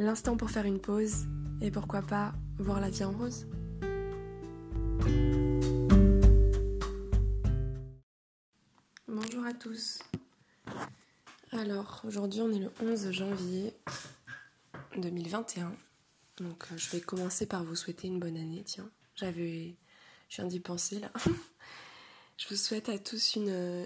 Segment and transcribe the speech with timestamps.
[0.00, 1.26] L'instant pour faire une pause
[1.60, 3.48] et pourquoi pas voir la vie en rose.
[9.08, 9.98] Bonjour à tous.
[11.50, 13.74] Alors, aujourd'hui on est le 11 janvier
[14.96, 15.74] 2021.
[16.36, 18.88] Donc euh, je vais commencer par vous souhaiter une bonne année, tiens.
[19.16, 19.74] J'avais.
[20.28, 21.10] Je viens d'y penser là.
[22.36, 23.84] je vous souhaite à tous une,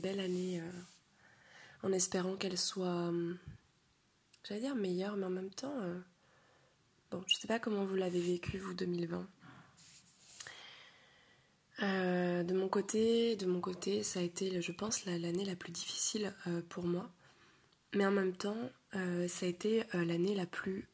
[0.00, 3.12] belle année euh, en espérant qu'elle soit.
[4.46, 5.74] J'allais dire meilleure, mais en même temps.
[5.80, 5.98] Euh,
[7.10, 9.28] bon, je sais pas comment vous l'avez vécu, vous, 2020.
[11.80, 16.34] de mon côté, de mon côté, ça a été, je pense, l'année la, plus difficile
[16.68, 17.10] pour moi.
[17.94, 20.88] Mais en même temps, ça a été l'année la plus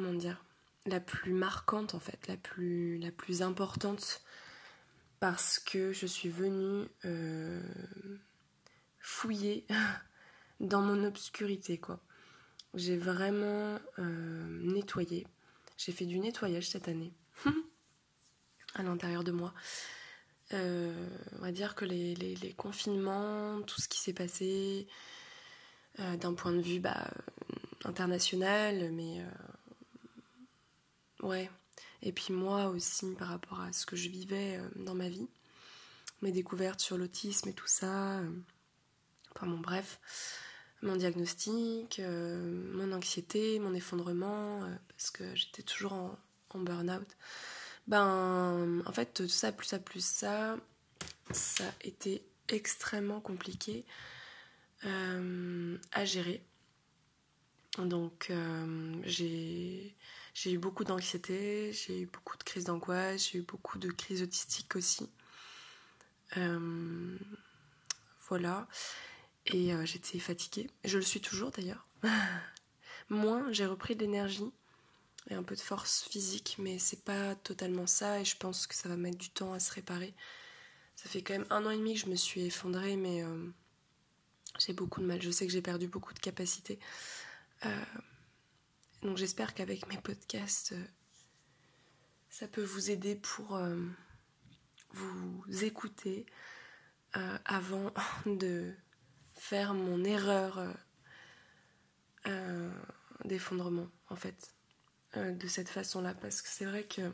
[0.00, 0.44] comment dire,
[0.86, 4.22] la plus marquante en fait, la plus, la plus importante
[5.18, 7.60] parce que je suis venue euh,
[8.98, 9.66] fouiller
[10.60, 12.00] dans mon obscurité quoi.
[12.74, 15.26] J'ai vraiment euh, nettoyé.
[15.76, 17.12] J'ai fait du nettoyage cette année
[18.74, 19.52] à l'intérieur de moi.
[20.52, 24.88] Euh, on va dire que les, les, confinements, tout ce qui s'est passé
[25.98, 27.10] d'un point de vue bah,
[27.84, 29.22] international, mais
[31.22, 31.50] Ouais.
[32.02, 35.28] Et puis moi aussi par rapport à ce que je vivais euh, dans ma vie,
[36.22, 38.18] mes découvertes sur l'autisme et tout ça.
[38.18, 38.30] Euh,
[39.34, 40.00] enfin bon bref,
[40.82, 46.18] mon diagnostic, euh, mon anxiété, mon effondrement, parce que j'étais toujours en,
[46.54, 47.06] burn-out.
[47.86, 50.56] Ben en fait tout ça plus ça plus ça,
[51.30, 53.84] ça a été extrêmement compliqué
[54.82, 56.42] à gérer.
[57.78, 58.32] Donc
[60.34, 64.22] j'ai eu beaucoup d'anxiété, j'ai eu beaucoup de crises d'angoisse, j'ai eu beaucoup de crises
[64.22, 65.08] autistiques aussi.
[66.36, 67.16] Euh,
[68.28, 68.66] voilà.
[69.46, 70.70] Et euh, j'étais fatiguée.
[70.84, 71.86] Je le suis toujours d'ailleurs.
[73.08, 74.50] Moins, j'ai repris de l'énergie
[75.28, 78.74] et un peu de force physique, mais c'est pas totalement ça et je pense que
[78.74, 80.14] ça va mettre du temps à se réparer.
[80.96, 83.46] Ça fait quand même un an et demi que je me suis effondrée, mais euh,
[84.58, 85.20] j'ai beaucoup de mal.
[85.20, 86.78] Je sais que j'ai perdu beaucoup de capacités.
[89.02, 90.84] Donc j'espère qu'avec mes podcasts, euh,
[92.28, 93.76] ça peut vous aider pour euh,
[94.92, 96.26] vous écouter
[97.16, 97.92] euh, avant
[98.26, 98.74] de
[99.40, 100.60] faire mon erreur
[103.24, 104.54] d'effondrement, en fait,
[105.16, 106.14] de cette façon-là.
[106.14, 107.12] Parce que c'est vrai que...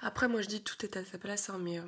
[0.00, 1.80] Après, moi je dis tout est à sa place, hein, mais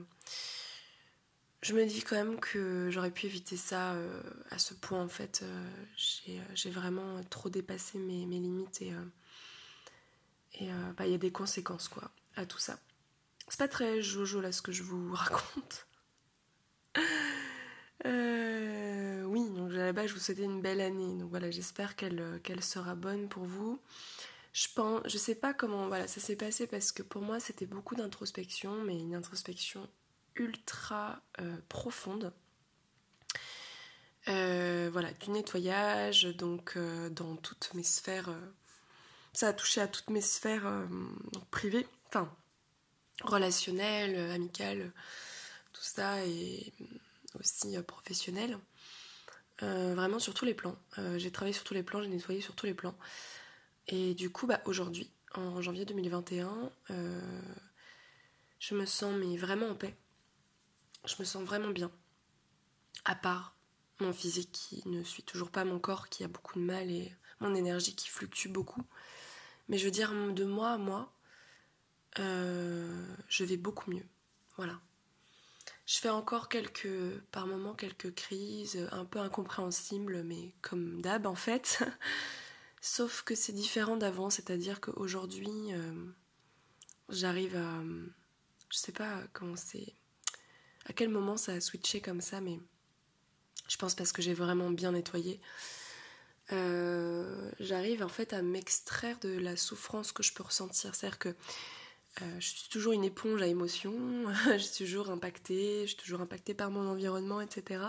[1.62, 5.09] je me dis quand même que j'aurais pu éviter ça euh, à ce point en
[5.09, 5.41] fait.
[5.42, 5.66] Euh,
[6.28, 8.92] euh, j'ai vraiment trop dépassé mes, limites et
[10.54, 12.78] et bah, il y a des conséquences quoi à tout ça.
[13.48, 15.87] C'est pas très jojo là ce que je vous raconte.
[18.04, 21.18] Oui, donc à la base je vous souhaitais une belle année.
[21.18, 23.80] Donc voilà, j'espère qu'elle qu'elle sera bonne pour vous.
[24.52, 27.94] Je pense, je sais pas comment ça s'est passé parce que pour moi c'était beaucoup
[27.94, 29.88] d'introspection, mais une introspection
[30.34, 32.32] ultra euh, profonde.
[34.28, 38.30] Euh, voilà, du nettoyage, donc euh, dans toutes mes sphères.
[39.32, 40.86] ça a touché à toutes mes sphères
[41.50, 42.30] privées, enfin
[43.22, 44.92] relationnelles, amicales,
[45.72, 46.72] tout ça, et
[47.38, 48.58] aussi professionnelles.
[49.60, 50.76] vraiment sur tous les plans.
[51.16, 52.94] j'ai travaillé sur tous les plans, j'ai nettoyé sur tous les plans.
[53.88, 56.70] Et du coup, bah, aujourd'hui, en janvier 2021,
[58.58, 59.97] je me sens mais vraiment en paix
[61.04, 61.91] je me sens vraiment bien.
[63.04, 63.56] À part
[64.00, 67.15] mon physique qui ne suit toujours pas mon corps, qui a beaucoup de mal et
[67.41, 68.82] mon énergie qui fluctue beaucoup.
[69.68, 71.12] Mais je veux dire, de moi à moi,
[72.18, 74.06] euh, je vais beaucoup mieux.
[74.56, 74.80] Voilà.
[75.91, 81.34] Je fais encore quelques, par moments, quelques crises un peu incompréhensibles, mais comme d'hab en
[81.34, 81.83] fait.
[82.81, 86.04] Sauf que c'est différent d'avant, c'est-à-dire qu'aujourd'hui, euh,
[87.09, 87.83] j'arrive à.
[88.71, 89.92] Je sais pas comment c'est
[90.84, 92.60] à quel moment ça a switché comme ça, mais
[93.66, 95.41] je pense parce que j'ai vraiment bien nettoyé.
[96.53, 100.95] Euh, j'arrive en fait à m'extraire de la souffrance que je peux ressentir.
[100.95, 101.34] C'est-à-dire que
[102.18, 106.54] je suis toujours une éponge à émotions, je suis toujours impactée, je suis toujours impactée
[106.54, 107.84] par mon environnement, etc.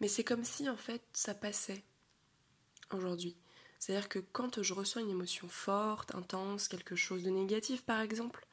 [0.00, 1.84] Mais c'est comme si en fait ça passait
[2.92, 3.36] aujourd'hui.
[3.78, 8.46] C'est-à-dire que quand je reçois une émotion forte, intense, quelque chose de négatif par exemple,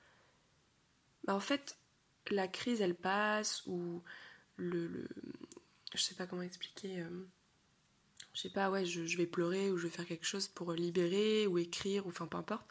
[1.23, 1.77] bah en fait,
[2.29, 4.03] la crise elle passe ou
[4.57, 5.07] le.
[5.93, 7.01] je sais pas comment expliquer.
[7.01, 7.27] Euh,
[8.33, 11.47] je sais pas, ouais, je, vais pleurer ou je vais faire quelque chose pour libérer
[11.47, 12.67] ou écrire ou enfin peu importe.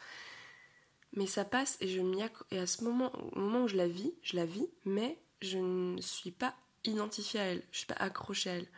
[1.15, 3.89] Mais ça passe et je m'y et à ce moment, au moment où je la
[3.89, 6.55] vis, je la vis, mais je ne suis pas
[6.85, 8.69] identifiée à elle, je suis pas accrochée à elle.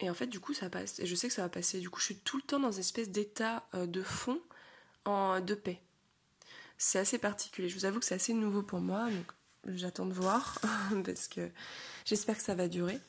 [0.00, 1.00] Et en fait, du coup, ça passe.
[1.00, 1.80] Et je sais que ça va passer.
[1.80, 4.40] Du coup, je suis tout le temps dans une espèce d'état euh, de fond
[5.04, 5.80] en, de paix.
[6.76, 7.68] C'est assez particulier.
[7.68, 9.10] Je vous avoue que c'est assez nouveau pour moi.
[9.10, 9.32] Donc,
[9.66, 10.60] j'attends de voir.
[11.04, 11.50] parce que
[12.04, 13.00] j'espère que ça va durer.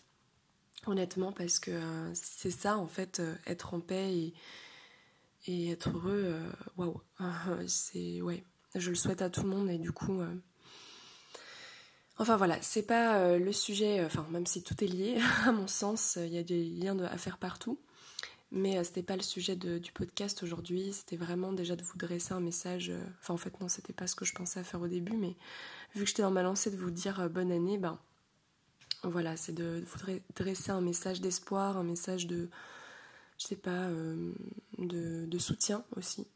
[0.88, 4.34] Honnêtement, parce que euh, c'est ça, en fait, euh, être en paix et,
[5.48, 6.36] et être heureux.
[6.78, 7.02] Waouh.
[7.68, 8.22] c'est.
[8.22, 8.44] Ouais.
[8.76, 9.70] Je le souhaite à tout le monde.
[9.70, 10.22] Et du coup.
[12.22, 15.54] Enfin voilà, c'est pas euh, le sujet, euh, enfin même si tout est lié, à
[15.54, 17.80] mon sens, il y a des liens à faire partout,
[18.52, 22.34] mais euh, c'était pas le sujet du podcast aujourd'hui, c'était vraiment déjà de vous dresser
[22.34, 22.92] un message,
[23.22, 25.38] enfin en fait non, c'était pas ce que je pensais à faire au début, mais
[25.96, 27.98] vu que j'étais dans ma lancée de vous dire bonne année, ben
[29.04, 32.50] voilà, c'est de vous dresser un message d'espoir, un message de,
[33.40, 33.90] je sais pas,
[34.78, 36.28] de soutien aussi.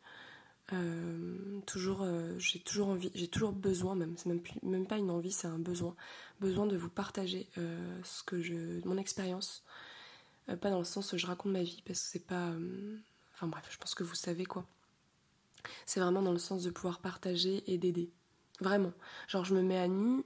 [0.71, 5.11] Euh, toujours, euh, j'ai toujours envie, j'ai toujours besoin, même, c'est même, même pas une
[5.11, 5.95] envie, c'est un besoin,
[6.39, 9.63] besoin de vous partager euh, ce que je, mon expérience,
[10.61, 12.53] pas dans le sens où je raconte ma vie, parce que c'est pas,
[13.33, 14.65] enfin bref, je pense que vous savez quoi.
[15.85, 18.09] C'est vraiment dans le sens de pouvoir partager et d'aider,
[18.59, 18.93] vraiment.
[19.27, 20.23] Genre je me mets à nu,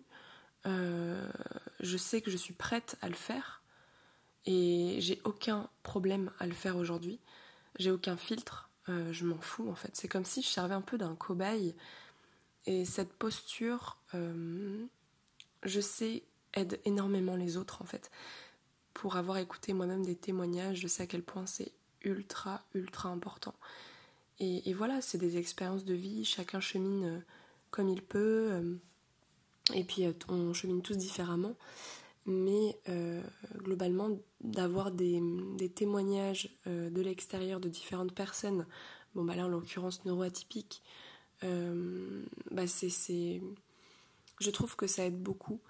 [0.65, 3.63] je sais que je suis prête à le faire,
[4.47, 7.19] et j'ai aucun problème à le faire aujourd'hui,
[7.77, 9.95] j'ai aucun filtre euh, je m'en fous en fait.
[9.95, 11.75] C'est comme si je servais un peu d'un cobaye.
[12.65, 14.85] Et cette posture, euh,
[15.63, 16.23] je sais,
[16.53, 18.11] aide énormément les autres en fait.
[18.93, 21.71] Pour avoir écouté moi-même des témoignages, je sais à quel point c'est
[22.01, 23.55] ultra, ultra important.
[24.39, 27.19] Et, voilà, c'est des expériences de vie, chacun chemine euh,
[27.71, 28.77] comme il peut.
[29.73, 31.55] et puis on chemine tous différemment
[32.27, 33.23] mais euh,
[33.55, 34.09] globalement
[34.41, 35.21] d'avoir des,
[35.73, 38.67] témoignages euh, de l'extérieur de différentes personnes,
[39.15, 40.83] bon bah là en l'occurrence neuroatypiques,
[41.43, 43.41] euh, bah c'est,
[44.39, 45.61] je trouve que ça aide beaucoup.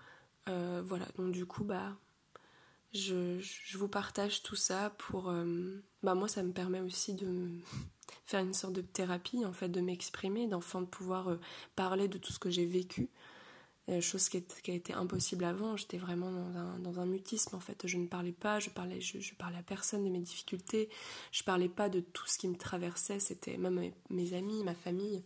[0.48, 1.96] voilà, donc du coup bah
[2.94, 5.32] je, je, vous partage tout ça pour
[6.02, 7.50] bah moi ça me permet aussi de
[8.26, 11.38] faire une sorte de thérapie en fait de m'exprimer, d'enfin de pouvoir
[11.76, 13.37] parler de tout ce que j'ai vécu euh,
[14.02, 15.78] chose qui, a été impossible avant.
[15.78, 16.32] J'étais vraiment
[16.80, 17.88] dans un, mutisme en fait.
[17.88, 20.90] Je ne parlais pas, je parlais, je, parlais à personne de mes difficultés,
[21.32, 23.20] je parlais pas de tout ce qui me traversait.
[23.20, 25.24] C'était même mes, amis, ma famille.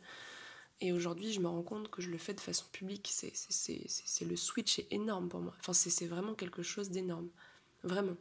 [0.79, 3.09] Et aujourd'hui, je me rends compte que je le fais de façon publique.
[3.11, 5.53] C'est le switch est énorme pour moi.
[5.59, 7.29] Enfin, c'est vraiment quelque chose d'énorme,
[7.83, 8.17] vraiment.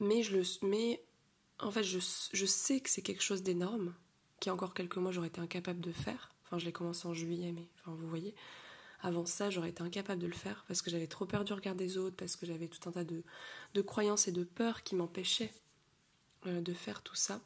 [0.00, 1.02] Mais je le, mais
[1.60, 1.98] en fait, je,
[2.32, 3.94] je sais que c'est quelque chose d'énorme,
[4.40, 6.33] qui encore quelques mois j'aurais été incapable de faire.
[6.44, 8.34] Enfin, je l'ai commencé en juillet, mais enfin, vous voyez.
[9.02, 11.74] Avant ça, j'aurais été incapable de le faire parce que j'avais trop peur du regard
[11.74, 13.22] des autres, parce que j'avais tout un tas de,
[13.74, 15.52] de, croyances et de peurs qui m'empêchaient
[16.46, 17.40] euh, de faire tout ça.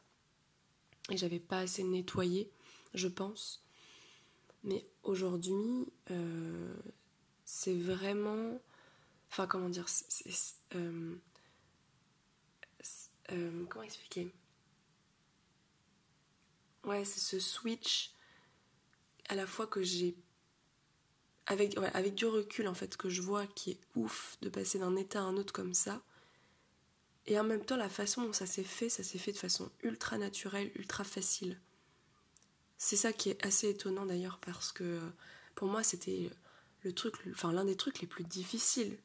[1.09, 2.49] Et j'avais pas assez nettoyé,
[2.93, 3.65] je pense.
[4.63, 6.73] Mais aujourd'hui, euh,
[7.43, 8.61] c'est vraiment.
[9.29, 9.85] Enfin, comment dire
[10.75, 11.15] euh,
[13.69, 14.31] Comment expliquer?
[16.85, 18.13] Ouais, c'est ce switch
[19.29, 20.17] à la fois que j'ai
[21.45, 24.95] avec, avec du recul en fait que je vois qui est ouf de passer d'un
[24.95, 26.01] état à un autre comme ça.
[27.25, 29.71] Et en même temps la façon dont ça s'est fait ça s'est fait de façon
[29.83, 31.59] ultra naturelle ultra facile.
[32.77, 34.99] C'est ça qui est assez étonnant d'ailleurs parce que
[35.55, 36.29] pour moi c'était
[36.81, 38.97] le truc enfin l'un des trucs les plus difficiles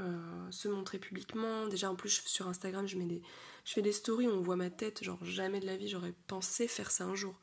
[0.00, 1.68] euh, se montrer publiquement.
[1.68, 3.22] Déjà en plus sur Instagram je mets
[3.64, 6.14] je fais des stories où on voit ma tête genre jamais de la vie j'aurais
[6.26, 7.40] pensé faire ça un jour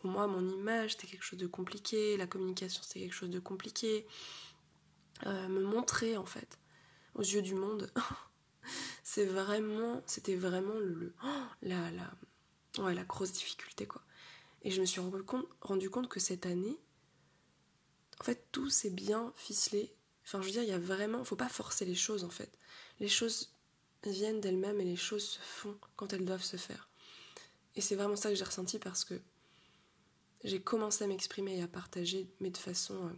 [0.00, 3.40] pour moi, mon image, c'était quelque chose de compliqué, la communication, c'était quelque chose de
[3.40, 4.06] compliqué.
[5.26, 6.58] Euh, me montrer, en fait,
[7.14, 7.92] aux yeux du monde,
[9.02, 11.14] c'est vraiment, c'était vraiment le,
[11.62, 14.02] la, la, la grosse difficulté, quoi.
[14.62, 16.78] Et je me suis rendu compte, compte que cette année,
[18.20, 19.94] en fait, tout s'est bien ficelé.
[20.24, 22.50] Enfin, je veux dire, il y a vraiment, faut pas forcer les choses, en fait.
[23.00, 23.52] Les choses
[24.04, 26.88] viennent d'elles-mêmes et les choses se font quand elles doivent se faire.
[27.76, 29.20] Et c'est vraiment ça que j'ai ressenti parce que
[30.44, 32.94] j'ai commencé à m'exprimer et à partager, mais de façon.
[32.94, 33.12] Euh,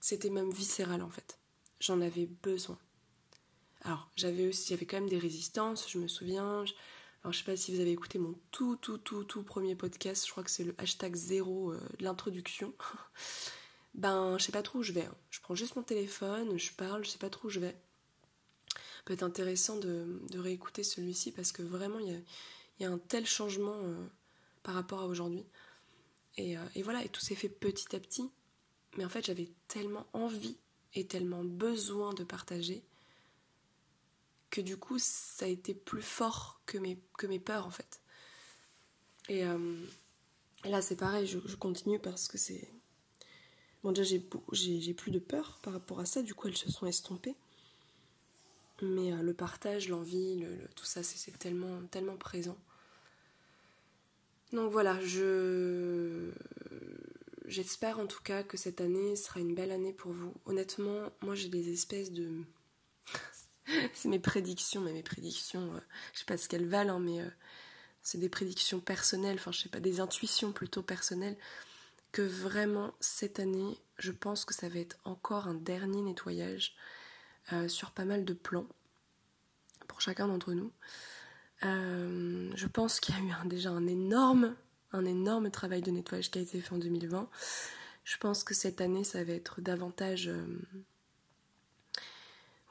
[0.00, 1.38] c'était même viscéral en fait.
[1.80, 2.78] J'en avais besoin.
[3.82, 6.64] Alors, j'avais aussi, j'avais quand même des résistances, je me souviens.
[7.22, 10.26] alors, je sais pas si vous avez écouté mon tout, tout, tout, tout premier podcast,
[10.26, 12.74] je crois que c'est le hashtag zéro euh, de l'introduction.
[13.94, 15.06] ben, je sais pas trop où je vais.
[15.06, 15.14] Hein.
[15.30, 17.76] Je prends juste mon téléphone, je parle, je sais pas trop où je vais.
[19.06, 22.18] Peut être intéressant de, de réécouter celui-ci parce que vraiment, il y a,
[22.78, 23.76] il y a un tel changement
[24.62, 25.44] par rapport à aujourd'hui.
[26.40, 28.30] Et, et, voilà, et tout s'est fait petit à petit.
[28.96, 30.56] Mais en fait, j'avais tellement envie
[30.94, 32.82] et tellement besoin de partager
[34.50, 36.96] que du coup, ça a été plus fort que mes,
[37.38, 38.00] peurs, en fait.
[39.28, 39.44] Et,
[40.64, 42.68] là, c'est pareil, je, continue parce que c'est...
[43.82, 44.16] Bon, déjà,
[44.52, 47.36] j'ai plus de peur par rapport à ça, du coup, elles se sont estompées.
[48.82, 52.58] Mais le partage, l'envie, le, tout ça, c'est tellement, tellement présent.
[54.52, 56.30] Donc voilà, je
[57.46, 60.34] j'espère en tout cas que cette année sera une belle année pour vous.
[60.46, 62.30] Honnêtement, moi j'ai des espèces de
[63.94, 65.80] c'est mes prédictions, mais mes prédictions, euh,
[66.12, 67.28] je sais pas ce qu'elles valent, hein, mais euh,
[68.02, 71.36] c'est des prédictions personnelles, enfin je sais pas, des intuitions plutôt personnelles,
[72.12, 76.74] que vraiment cette année, je pense que ça va être encore un dernier nettoyage
[77.52, 78.66] euh, sur pas mal de plans
[79.86, 80.72] pour chacun d'entre nous.
[81.62, 84.54] Je pense qu'il y a eu déjà un énorme,
[84.92, 87.28] un énorme travail de nettoyage qui a été fait en 2020.
[88.04, 90.30] Je pense que cette année, ça va être davantage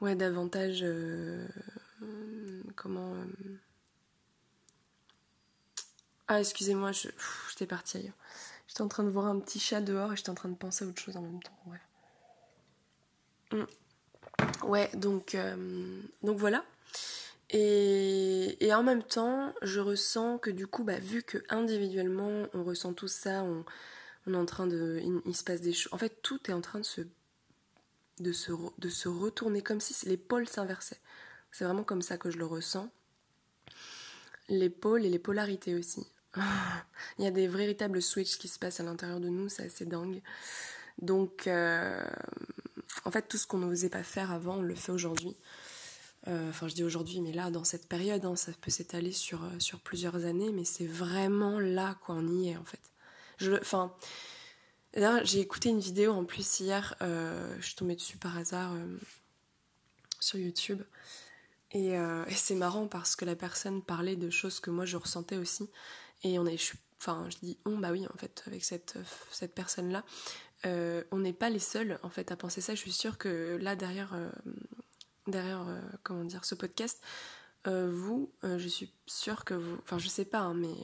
[0.00, 0.80] ouais, davantage.
[0.82, 1.46] Euh,
[2.76, 3.14] comment.
[3.14, 3.58] Euh,
[6.28, 8.14] ah, excusez-moi, j'étais partie ailleurs.
[8.66, 10.84] J'étais en train de voir un petit chat dehors et j'étais en train de penser
[10.84, 11.58] à autre chose en même temps.
[11.66, 11.80] Ouais,
[13.58, 14.66] mm.
[14.66, 16.64] ouais donc, euh, donc voilà.
[17.52, 22.92] Et, en même temps, je ressens que du coup, bah, vu que individuellement on ressent
[22.92, 23.64] tout ça, on,
[24.26, 25.00] on est en train de.
[25.26, 25.92] il, se passe des choses.
[25.92, 27.02] En fait, tout est en train de se
[28.20, 31.00] de se, de se retourner comme si les pôles s'inversaient.
[31.50, 32.90] C'est vraiment comme ça que je le ressens.
[34.48, 36.06] Les pôles et les polarités aussi.
[37.18, 39.86] Il y a des véritables switches qui se passent à l'intérieur de nous, c'est assez
[39.86, 40.22] dingue.
[41.00, 42.04] Donc, euh,
[43.04, 45.36] en fait, tout ce qu'on n'osait pas faire avant, on le fait aujourd'hui.
[46.28, 49.42] Euh, enfin, je dis aujourd'hui, mais là, dans cette période, hein, ça peut s'étaler sur,
[49.42, 52.80] euh, sur plusieurs années, mais c'est vraiment là, quoi, on y est, en fait.
[53.60, 53.94] Enfin,
[54.94, 58.74] j'ai écouté une vidéo en plus hier, euh, je suis tombée dessus par hasard
[60.18, 60.82] sur YouTube.
[61.72, 61.94] Et,
[62.34, 65.70] c'est marrant parce que la personne parlait de choses que moi je ressentais aussi.
[66.22, 68.98] Et on est, je, enfin, je dis on, bah oui, en fait, avec cette,
[69.30, 70.04] cette personne-là,
[70.64, 72.74] on n'est pas les seuls en fait à penser ça.
[72.74, 74.14] Je suis sûre que là derrière,
[75.30, 75.64] derrière,
[76.02, 77.00] comment dire, ce podcast,
[77.66, 80.74] vous, je suis sûre que vous, enfin, je sais pas, hein, mais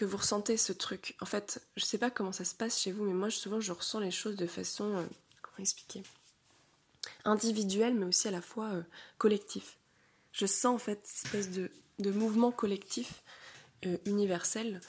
[0.00, 1.14] que vous ressentez ce truc.
[1.20, 3.70] En fait, je sais pas comment ça se passe chez vous, mais moi souvent je
[3.70, 5.04] ressens les choses de façon, euh,
[5.42, 6.02] comment expliquer,
[7.26, 8.82] individuelle, mais aussi à la fois euh,
[9.18, 9.76] collectif.
[10.32, 13.22] Je sens en fait cette espèce de, de mouvement collectif
[13.84, 14.80] euh, universel.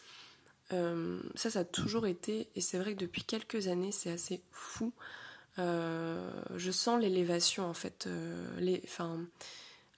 [0.69, 4.93] ça, ça a toujours été, et c'est vrai que depuis quelques années, c'est assez fou.
[5.57, 8.07] Je sens l'élévation en fait,
[8.57, 8.83] les,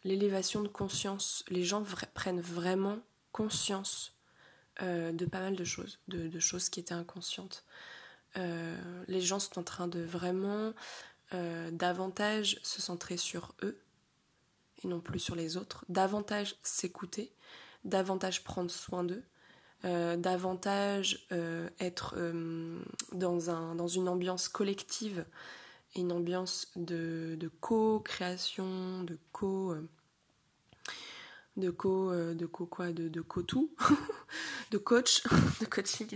[0.04, 1.44] l'élévation de conscience.
[1.50, 1.84] Les gens
[2.14, 3.00] prennent vraiment
[3.32, 4.14] conscience
[4.82, 7.64] euh, de pas mal de choses, de, choses qui étaient inconscientes.
[8.38, 10.74] Euh, les gens sont en train de vraiment
[11.34, 13.80] euh, davantage se centrer sur eux
[14.84, 17.32] et non plus sur les autres, davantage s'écouter,
[17.86, 19.24] davantage prendre soin d'eux,
[19.84, 21.28] davantage
[21.80, 22.16] être
[23.12, 25.26] dans, un, dans une ambiance collective
[25.96, 29.76] une ambiance de, co-création, de co-
[31.58, 33.72] de co euh, de co quoi de, de co tout
[34.72, 35.24] de coach
[35.62, 36.10] de coaching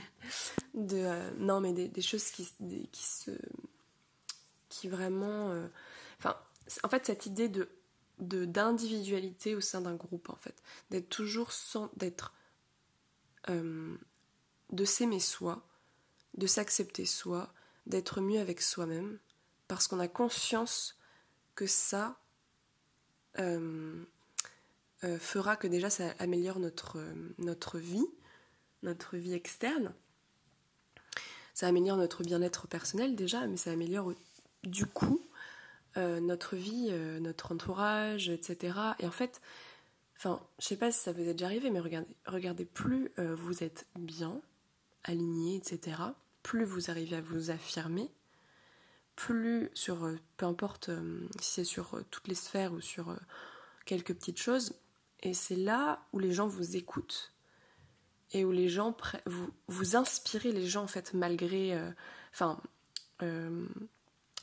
[0.74, 2.48] de euh, non mais des, choses qui,
[2.92, 3.32] qui se
[4.70, 5.68] qui vraiment euh,
[6.20, 6.36] enfin
[6.84, 7.70] en fait cette idée de
[8.20, 12.34] d'individualité au sein d'un groupe en fait d'être toujours sans d'être
[13.48, 15.68] de s'aimer soi
[16.38, 17.52] de s'accepter soi
[17.86, 19.20] d'être mieux avec soi-même
[19.68, 20.98] parce qu'on a conscience
[21.56, 22.18] que ça
[23.40, 24.06] euh,
[25.20, 28.08] fera que déjà ça améliore notre, euh, notre vie,
[28.84, 29.94] notre vie externe.
[31.54, 34.14] Ça améliore notre bien-être personnel déjà, mais ça améliore
[34.64, 35.22] du coup
[35.98, 38.78] euh, notre vie, notre entourage, etc.
[39.00, 39.42] Et en fait,
[40.18, 41.82] enfin, je sais pas si ça vous est déjà arrivé, mais
[42.26, 44.42] regardez, plus vous êtes bien,
[45.04, 45.98] aligné, etc.
[46.44, 48.10] Plus vous arrivez à vous affirmer,
[49.16, 50.90] plus sur, peu importe
[51.40, 53.16] si c'est sur toutes les sphères ou sur
[53.86, 54.74] quelques petites choses,
[55.22, 57.34] et c'est là où les gens vous écoutent
[58.34, 58.96] et où les gens
[59.26, 61.90] vous, vous inspirez les gens en fait malgré euh,
[62.34, 62.60] enfin
[63.22, 63.66] euh,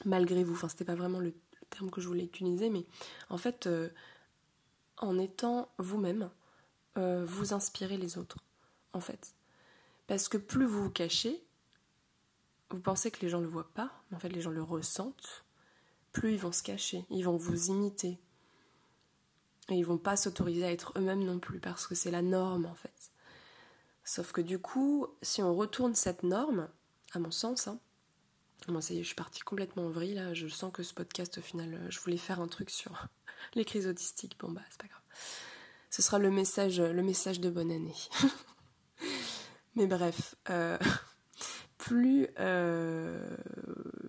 [0.04, 1.34] malgré vous enfin c'était pas vraiment le,
[1.70, 2.86] terme que je voulais utiliser mais
[3.30, 3.88] en fait euh,
[4.98, 6.30] en étant vous-même
[6.96, 8.38] vous inspirez les autres
[8.92, 9.34] en fait
[10.06, 11.42] parce que plus vous vous cachez
[12.70, 14.62] vous pensez que les gens ne le voient pas mais en fait les gens le
[14.62, 15.44] ressentent
[16.12, 18.18] plus ils vont se cacher ils vont vous imiter
[19.70, 22.66] Et ils vont pas s'autoriser à être eux-mêmes non plus parce que c'est la norme
[22.66, 23.10] en fait.
[24.04, 26.68] Sauf que du coup, si on retourne cette norme,
[27.12, 27.78] à mon sens, hein,
[28.68, 30.92] moi ça y est, je suis partie complètement en vrille là, je sens que ce
[30.92, 33.08] podcast au final, je voulais faire un truc sur
[33.54, 35.02] les crises autistiques, bon bah c'est pas grave.
[35.90, 37.94] Ce sera le message, le message de bonne année.
[39.76, 40.78] Mais bref, euh,
[41.78, 42.28] plus...
[42.38, 43.36] Euh,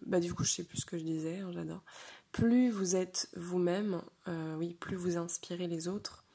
[0.05, 1.83] bah du coup je sais plus ce que je disais, hein, j'adore.
[2.31, 6.25] Plus vous êtes vous-même, euh, oui, plus vous inspirez les autres.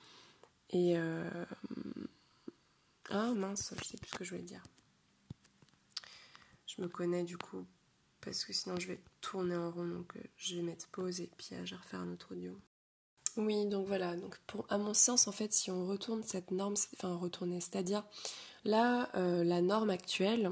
[0.70, 0.96] Et...
[3.10, 4.62] Ah mince, je sais plus ce que je voulais dire.
[6.68, 7.66] Je me connais du coup,
[8.20, 11.48] parce que sinon je vais tourner en rond, donc je vais mettre pause et puis
[11.64, 12.56] je vais refaire un autre audio.
[13.40, 16.74] Oui, donc voilà, donc pour, à mon sens, en fait, si on retourne cette norme,
[16.94, 18.04] enfin retourner, c'est-à-dire
[18.66, 20.50] là, euh, la norme actuelle,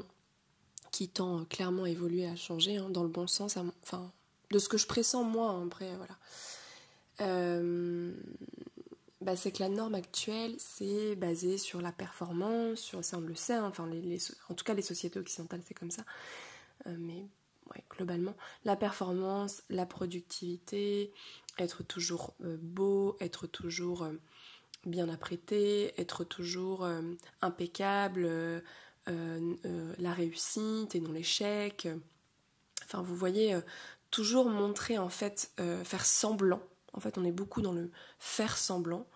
[0.90, 4.11] qui tend clairement à évoluer, à changer, hein, dans le bon sens, enfin,
[4.50, 6.16] de ce que je pressens moi, hein, après, voilà.
[7.21, 8.14] Euh,
[9.21, 13.35] bah, c'est que la norme actuelle, c'est basé sur la performance, sur, ça on le
[13.35, 14.18] sait, hein, enfin, les,
[14.49, 16.04] en tout cas les sociétés occidentales, c'est comme ça,
[16.87, 17.26] euh, mais
[17.90, 21.12] globalement, la performance, la productivité,
[21.58, 24.12] être toujours euh, beau, être toujours euh,
[24.87, 27.02] bien apprêté, être toujours euh,
[27.42, 28.62] impeccable,
[29.06, 31.88] la réussite et non l'échec.
[32.84, 33.58] Enfin, vous voyez,
[34.10, 35.50] toujours montrer en fait,
[35.82, 36.60] faire semblant.
[36.92, 39.06] En fait, on est beaucoup dans le faire semblant,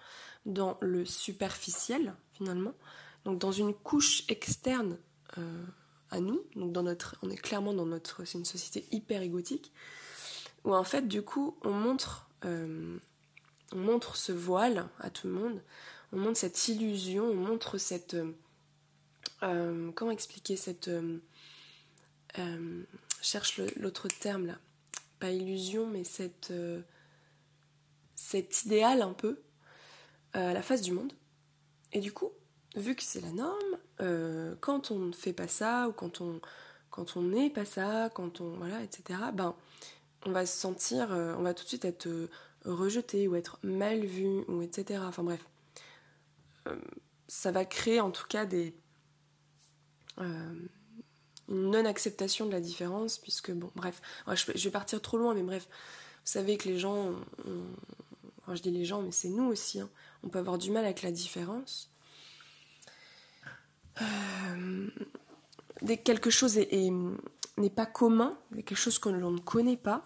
[0.47, 2.73] dans le superficiel finalement.
[3.26, 4.97] Donc dans une couche externe
[6.21, 9.73] nous, donc dans notre, on est clairement dans notre, c'est une société hyper égotique,
[10.64, 12.99] où en fait du coup on montre euh,
[13.73, 15.62] on montre ce voile à tout le monde,
[16.12, 18.16] on montre cette illusion, on montre cette...
[19.42, 20.88] Euh, comment expliquer cette...
[20.88, 22.85] Euh,
[23.21, 24.59] cherche l'autre terme là.
[25.21, 26.52] Pas illusion, mais cette...
[28.15, 29.41] cet idéal un peu
[30.32, 31.13] à la face du monde.
[31.93, 32.32] Et du coup,
[32.76, 36.41] vu que c'est la norme, quand on ne fait pas ça, ou quand on
[36.93, 39.19] quand on n'est pas ça, quand on voilà, etc.
[39.33, 39.57] Ben
[40.25, 42.28] on va se sentir, euh, on va tout de suite être euh,
[42.65, 45.00] rejeté ou être mal vu ou etc.
[45.05, 45.45] Enfin bref,
[46.69, 46.78] euh,
[47.26, 48.75] ça va créer en tout cas des
[50.19, 50.69] une
[51.71, 56.31] non-acceptation de la différence puisque bon bref, je, vais partir trop loin mais bref, vous
[56.31, 57.15] savez que les gens,
[58.47, 59.89] je dis les gens mais c'est nous aussi, hein.
[60.23, 61.92] on peut avoir du mal avec la différence.
[65.83, 70.05] Dès que quelque chose n'est pas commun, quelque chose que l'on ne connaît pas,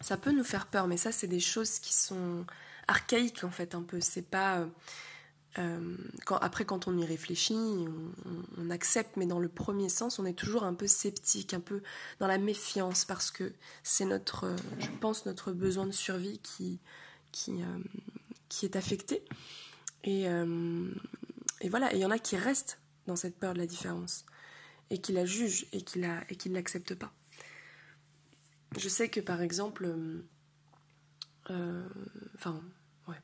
[0.00, 2.44] ça peut nous faire peur, mais ça, c'est des choses qui sont
[2.88, 4.00] archaïques en fait, un peu.
[4.00, 4.58] C'est pas.
[4.58, 4.66] Euh,
[5.58, 5.96] euh,
[6.40, 10.64] après, quand on y réfléchit, on, accepte, mais dans le premier sens, on est toujours
[10.64, 11.80] un peu sceptique, un peu
[12.18, 13.52] dans la méfiance, parce que
[13.84, 16.80] c'est notre, je pense, notre besoin de survie qui,
[17.30, 17.78] qui, euh,
[18.48, 19.22] qui est affecté.
[20.02, 20.26] Et,
[21.64, 24.26] et voilà, il y en a qui restent dans cette peur de la différence,
[24.90, 27.10] et qui la jugent, et qui ne l'acceptent pas.
[28.76, 30.28] Je sais que par exemple, euh,
[31.48, 31.88] euh,
[32.34, 32.60] enfin,
[33.08, 33.16] ouais,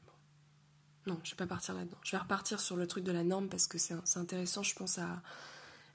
[1.07, 1.99] non, je vais pas partir là-dedans.
[2.03, 4.97] Je vais repartir sur le truc de la norme parce que c'est intéressant, je pense,
[4.97, 5.23] à,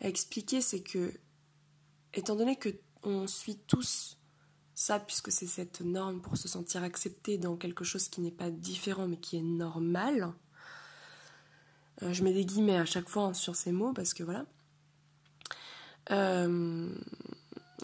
[0.01, 0.61] expliquer.
[0.61, 1.13] C'est que,
[2.13, 2.69] étant donné que
[3.01, 4.19] on suit tous
[4.75, 8.51] ça, puisque c'est cette norme pour se sentir accepté dans quelque chose qui n'est pas
[8.51, 10.31] différent mais qui est normal,
[12.03, 14.45] euh, je mets des guillemets à chaque fois sur ces mots parce que voilà.
[16.11, 16.87] Euh,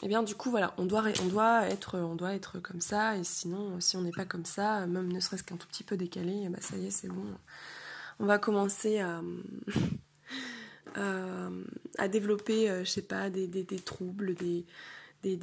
[0.01, 4.01] et eh bien du coup voilà, on doit, être, comme ça, et sinon si on
[4.01, 6.87] n'est pas comme ça, même ne serait-ce qu'un tout petit peu décalé, bah ça y
[6.87, 7.25] est, c'est bon.
[8.19, 9.21] On va commencer à,
[11.97, 14.65] à, développer, euh, je sais pas, des, troubles, des,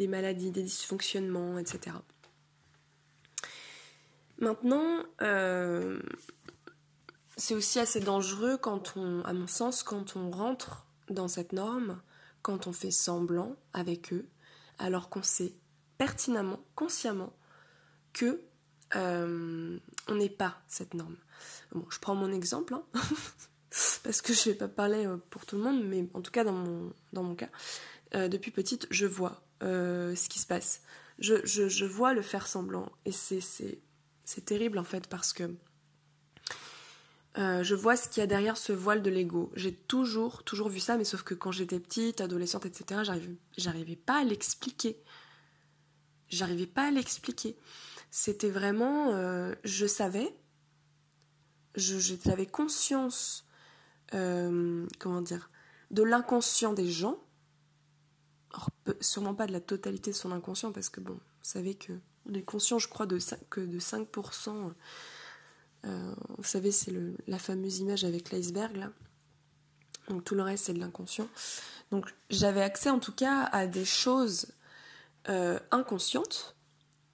[0.09, 1.97] maladies, des dysfonctionnements, etc.
[4.39, 6.01] Maintenant, euh,
[7.39, 12.03] c'est aussi assez dangereux quand on, à mon sens, quand on rentre dans cette norme,
[12.43, 14.29] quand on fait semblant avec eux,
[14.79, 15.55] alors qu'on sait
[15.99, 17.33] pertinemment, consciemment,
[18.13, 18.43] que
[18.97, 21.17] euh, on n'est pas cette norme.
[21.73, 22.83] Bon, je prends mon exemple, hein,
[24.03, 26.33] parce que je ne vais pas parler euh, pour tout le monde, mais en tout
[26.33, 27.51] cas dans mon, dans mon cas,
[28.15, 30.83] euh, depuis petite, je vois ce qui se passe.
[31.19, 35.51] Je, je, vois le faire semblant, et c'est terrible en fait, parce que
[37.39, 39.53] je vois ce qu'il y a derrière ce voile de l'ego.
[39.55, 43.03] J'ai toujours, toujours vu ça, mais sauf que quand j'étais petite, adolescente, etc.,
[43.57, 45.01] j'arrivais pas à l'expliquer.
[46.29, 47.57] J'arrivais pas à l'expliquer.
[48.11, 50.35] C'était vraiment, euh, je savais,
[51.75, 53.47] j'avais conscience,
[54.15, 55.51] euh, comment dire,
[55.91, 57.19] de l'inconscient des gens.
[59.01, 61.93] sûrement pas de la totalité de son inconscient, parce que bon, vous savez que
[62.29, 64.73] on est conscient, je crois, de que de 5%
[65.85, 66.93] vous savez, c'est
[67.27, 68.91] la fameuse image avec l'iceberg là.
[70.09, 71.29] Donc tout le reste, c'est de l'inconscient.
[71.91, 74.53] Donc j'avais accès en tout cas à des choses
[75.71, 76.57] inconscientes.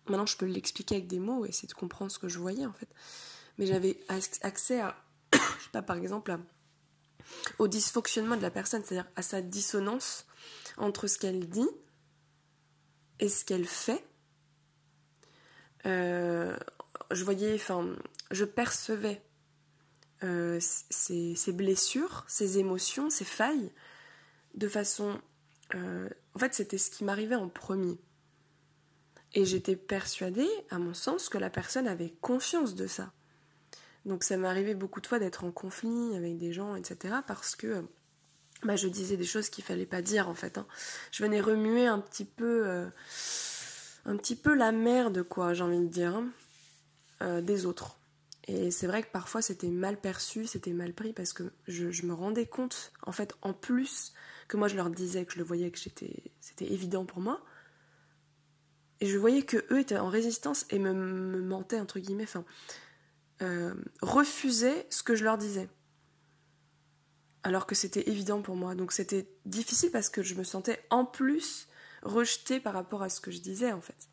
[0.07, 2.67] Maintenant, je peux l'expliquer avec des mots et essayer de comprendre ce que je voyais
[2.67, 2.89] en fait.
[3.59, 3.99] Mais j'avais
[4.43, 4.97] accès à,
[5.33, 6.37] je sais pas, par exemple,
[7.59, 10.27] au dysfonctionnement de la personne, c'est-à-dire à sa dissonance
[10.77, 11.69] entre ce qu'elle dit
[13.21, 14.05] et ce qu'elle fait.
[15.87, 16.57] Euh,
[17.11, 17.95] je voyais, enfin,
[18.31, 19.23] je percevais
[20.23, 23.73] euh, ses, blessures, ses émotions, ses failles
[24.55, 25.21] de façon.
[25.75, 27.99] Euh, en fait, c'était ce qui m'arrivait en premier.
[29.35, 33.13] Et j'étais persuadée, à mon sens, que la personne avait conscience de ça.
[34.05, 37.17] Donc ça arrivé beaucoup de fois d'être en conflit avec des gens, etc.
[37.27, 37.85] Parce que
[38.63, 40.59] bah, je disais des choses qu'il fallait pas dire en fait.
[40.59, 40.67] Hein.
[41.11, 42.87] Je venais remuer un petit peu, euh,
[44.05, 46.29] un petit peu la merde quoi, j'ai envie de dire, hein,
[47.25, 47.99] euh, des autres.
[48.47, 52.13] Et c'est vrai que parfois c'était mal perçu, c'était mal pris parce que je, me
[52.13, 54.13] rendais compte, en fait, en plus
[54.49, 57.43] que moi je leur disais que je le voyais, que c'était évident pour moi.
[59.01, 62.45] Et je voyais que eux étaient en résistance et me, me mentaient entre guillemets, enfin,
[63.43, 65.69] euh, refusaient ce que je leur disais
[67.45, 68.75] alors que c'était évident pour moi.
[68.75, 71.69] Donc c'était difficile parce que je me sentais en plus
[72.03, 74.09] rejetée par rapport à ce que je disais en fait.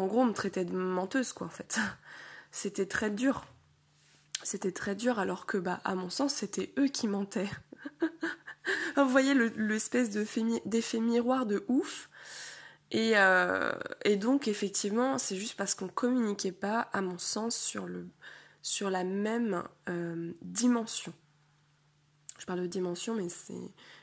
[0.00, 1.78] En gros, on me traitait de menteuse quoi en fait.
[2.50, 3.44] C'était très dur.
[4.42, 7.50] C'était très dur alors que bah à mon sens, c'était eux qui mentaient.
[8.96, 12.08] Vous voyez l'espèce d'effet miroir de ouf.
[12.90, 13.72] Et, euh,
[14.04, 18.08] et donc effectivement, c'est juste parce qu'on communiquait pas, à mon sens, sur, le,
[18.62, 21.12] sur la même euh, dimension
[22.40, 23.52] je parle de dimension, mais c'est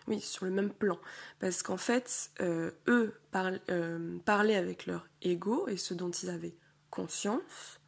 [0.08, 1.00] oui sur le même plan,
[1.39, 6.56] parce qu'en fait, euh, eux euh, parlaient avec leur ego et ce dont ils avaient
[6.91, 7.80] conscience,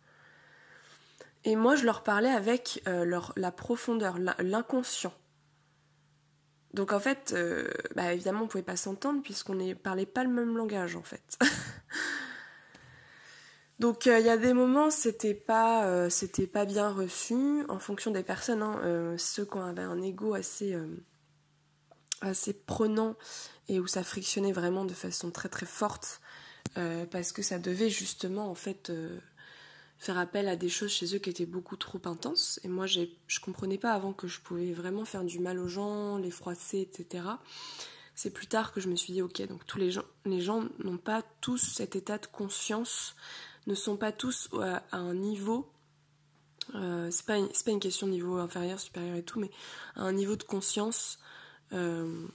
[1.46, 5.14] et moi je leur parlais avec euh, la profondeur, l'inconscient.
[6.74, 7.36] Donc en fait,
[7.96, 11.40] bah, évidemment, on pouvait pas s'entendre puisqu'on ne parlait pas le même langage en fait.
[13.80, 17.80] Donc euh, il y a des moments c'était pas euh, c'était pas bien reçu en
[17.80, 18.62] fonction des personnes.
[18.62, 18.80] Hein.
[18.84, 20.78] Euh, ceux qui avaient un ego assez
[22.22, 23.15] assez prenant
[23.70, 26.22] et où ça frictionnait vraiment de façon très très forte
[27.12, 28.92] parce que ça devait justement en fait
[29.98, 32.60] faire appel à des choses chez eux qui étaient beaucoup trop intenses.
[32.63, 36.18] Et moi je comprenais pas avant que je pouvais vraiment faire du mal aux gens,
[36.18, 37.24] les froisser, etc.
[38.15, 40.65] C'est plus tard que je me suis dit ok donc tous les gens les gens
[40.84, 43.15] n'ont pas tous cet état de conscience
[43.67, 45.72] ne sont pas tous à, un niveau,
[46.76, 49.50] euh, c'est pas, pas une question de niveau inférieur, supérieur et tout, mais
[49.95, 51.19] à un niveau de conscience.
[51.74, 52.26] Euh,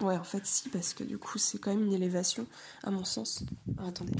[0.00, 2.46] ouais, en fait, si, parce que du coup, c'est quand même une élévation,
[2.82, 3.44] à mon sens.
[3.78, 4.14] Ah, attendez.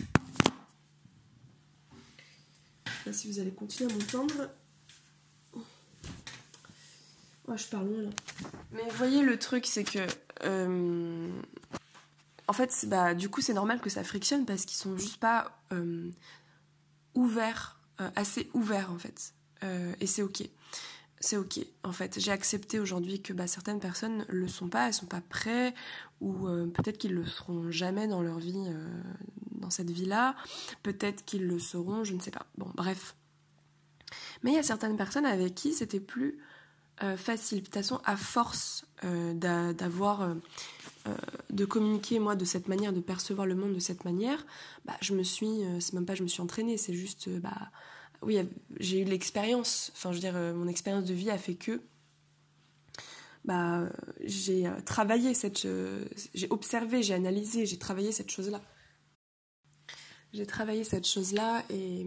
[2.84, 4.50] Je sais pas si vous allez continuer à m'entendre.
[7.48, 8.10] Ouais, je parle loin là.
[8.70, 10.06] Mais vous voyez, le truc, c'est que.
[10.44, 11.28] Euh,
[12.48, 15.58] en fait, bah, du coup, c'est normal que ça frictionne parce qu'ils sont juste pas
[15.72, 16.10] euh,
[17.14, 19.34] ouverts, euh, assez ouverts en fait.
[19.62, 20.42] Euh, et c'est ok.
[21.20, 21.60] C'est ok.
[21.84, 25.20] En fait, j'ai accepté aujourd'hui que bah, certaines personnes le sont pas, elles sont pas
[25.20, 25.74] prêtes,
[26.20, 28.64] ou peut-être qu'ils le seront jamais dans leur vie,
[29.52, 30.34] dans cette vie-là.
[30.82, 32.46] Peut-être qu'ils le seront, je ne sais pas.
[32.58, 33.14] Bon, bref.
[34.42, 36.38] Mais il y a certaines personnes avec qui c'était plus
[37.16, 37.60] facile.
[37.60, 40.34] De toute façon, à force d'avoir
[41.08, 41.16] euh,
[41.50, 44.46] de communiquer moi de cette manière, de percevoir le monde de cette manière,
[44.84, 47.40] bah, je me suis, euh, c'est même pas je me suis entraînée, c'est juste, euh,
[47.40, 47.72] bah,
[48.22, 48.38] oui,
[48.78, 51.82] j'ai eu l'expérience, enfin je veux dire, mon expérience de vie a fait que
[53.44, 53.88] bah,
[54.20, 55.66] j'ai travaillé cette,
[56.34, 58.62] j'ai observé, j'ai analysé, j'ai travaillé cette chose-là.
[60.32, 62.06] J'ai travaillé cette chose-là et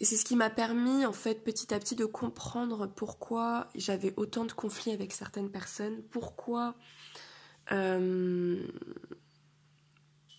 [0.00, 4.14] et c'est ce qui m'a permis, en fait, petit à petit, de comprendre pourquoi j'avais
[4.16, 6.76] autant de conflits avec certaines personnes, pourquoi.
[7.72, 8.64] Euh,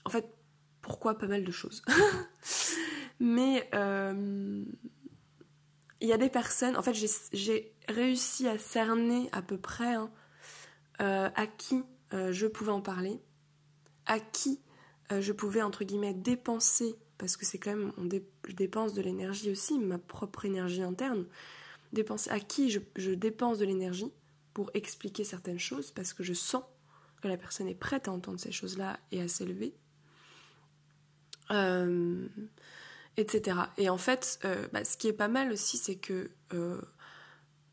[0.05, 0.33] en fait,
[0.81, 1.81] pourquoi pas mal de choses.
[3.19, 4.63] Mais euh,
[5.99, 6.93] il y a des personnes, en fait,
[7.33, 10.09] j'ai réussi à cerner à peu près hein,
[11.01, 13.21] euh, à qui je pouvais en parler,
[14.05, 14.61] à qui
[15.11, 17.91] je pouvais, entre guillemets, dépenser parce que c'est quand même,
[18.47, 21.25] je dépense de l'énergie aussi, ma propre énergie interne.
[21.91, 24.11] Dépense, à qui je, dépense de l'énergie
[24.53, 26.63] pour expliquer certaines choses, parce que je sens
[27.21, 29.75] que la personne est prête à entendre ces choses-là et à s'élever.
[31.51, 32.27] Euh,
[33.17, 33.57] etc.
[33.77, 36.79] Et en fait, euh, bah, ce qui est pas mal aussi, c'est que euh,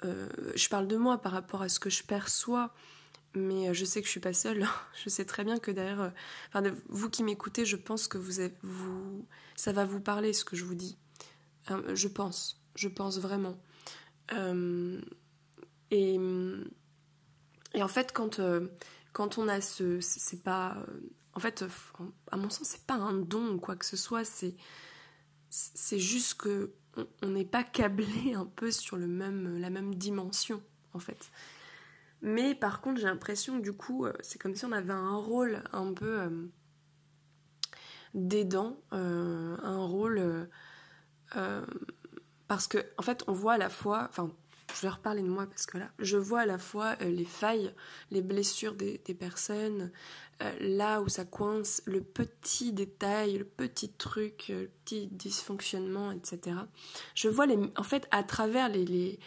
[0.02, 2.74] je parle de moi par rapport à ce que je perçois
[3.36, 4.66] mais euh, je sais que je suis pas seule.
[5.04, 6.10] Je sais très bien que derrière, euh,
[6.48, 10.56] enfin, vous qui m'écoutez, je pense que vous, vous, ça va vous parler ce que
[10.56, 10.96] je vous dis.
[11.94, 13.56] je pense, je pense vraiment.
[15.90, 16.18] et,
[17.74, 18.40] et en fait, quand,
[19.12, 20.00] quand on a ce.
[20.00, 20.76] C'est pas.
[21.34, 21.64] En fait,
[22.32, 24.54] à mon sens, c'est pas un don ou quoi que ce soit, c'est.
[25.50, 26.72] C'est juste que
[27.22, 30.62] on n'est pas câblé un peu sur le même, la même dimension,
[30.94, 31.30] en fait.
[32.22, 35.16] Mais par contre, j'ai l'impression que du coup, euh, c'est comme si on avait un
[35.16, 36.46] rôle un peu euh,
[38.14, 40.48] d'aidant, euh, un rôle.
[42.48, 44.06] parce que, en fait, on voit à la fois.
[44.08, 44.30] Enfin,
[44.74, 47.72] je vais reparler de moi parce que là, je vois à la fois les failles,
[48.10, 49.92] les blessures des, personnes,
[50.60, 56.56] là où ça coince, le petit détail, le petit truc, le petit dysfonctionnement, etc.
[57.14, 59.22] Je vois les, en fait à travers les, euh,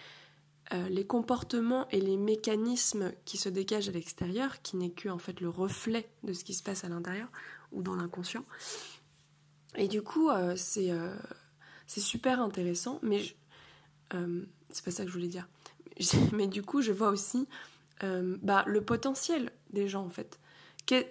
[0.71, 5.41] les comportements et les mécanismes qui se dégagent à l'extérieur, qui n'est que en fait
[5.41, 7.27] le reflet de ce qui se passe à l'intérieur
[7.71, 8.45] ou dans l'inconscient.
[9.75, 11.15] Et du coup, euh, c'est euh,
[11.87, 13.23] c'est super intéressant, mais
[14.69, 15.47] c'est pas ça que je voulais dire.
[16.33, 17.47] Mais du coup, je vois aussi
[18.01, 20.39] bah, le potentiel des gens en fait.
[20.85, 21.05] Quel,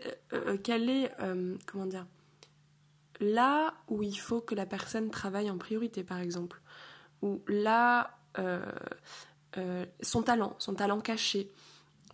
[0.88, 1.12] est
[1.66, 2.07] comment dire
[3.21, 6.61] là où il faut que la personne travaille en priorité, par exemple,
[7.23, 8.61] ou là euh,
[10.02, 11.50] son talent, son talent caché,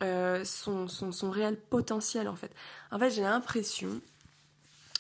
[0.03, 2.51] euh, son, son, réel potentiel en fait.
[2.91, 4.01] En fait, j'ai l'impression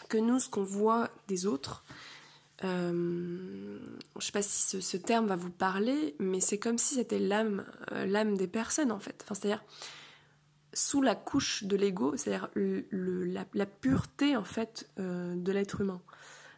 [0.08, 1.84] que nous, ce qu'on voit des autres,
[2.62, 3.78] euh,
[4.18, 7.64] je sais pas si ce, terme va vous parler, mais c'est comme si c'était l'âme,
[7.90, 9.20] l'âme des personnes en fait.
[9.24, 9.64] Enfin, c'est-à-dire
[10.72, 16.00] sous la couche de l'ego, c'est-à-dire la, pureté en fait de l'être humain,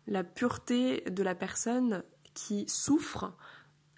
[0.07, 2.03] la pureté de la personne
[2.35, 3.33] qui souffre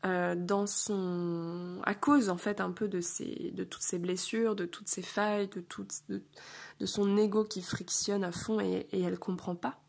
[0.07, 4.55] euh, dans son à cause en fait un peu de ses de toutes ses blessures
[4.55, 5.65] de toutes ses failles de
[6.09, 9.81] de, son ego qui frictionne à fond et, et elle comprend pas.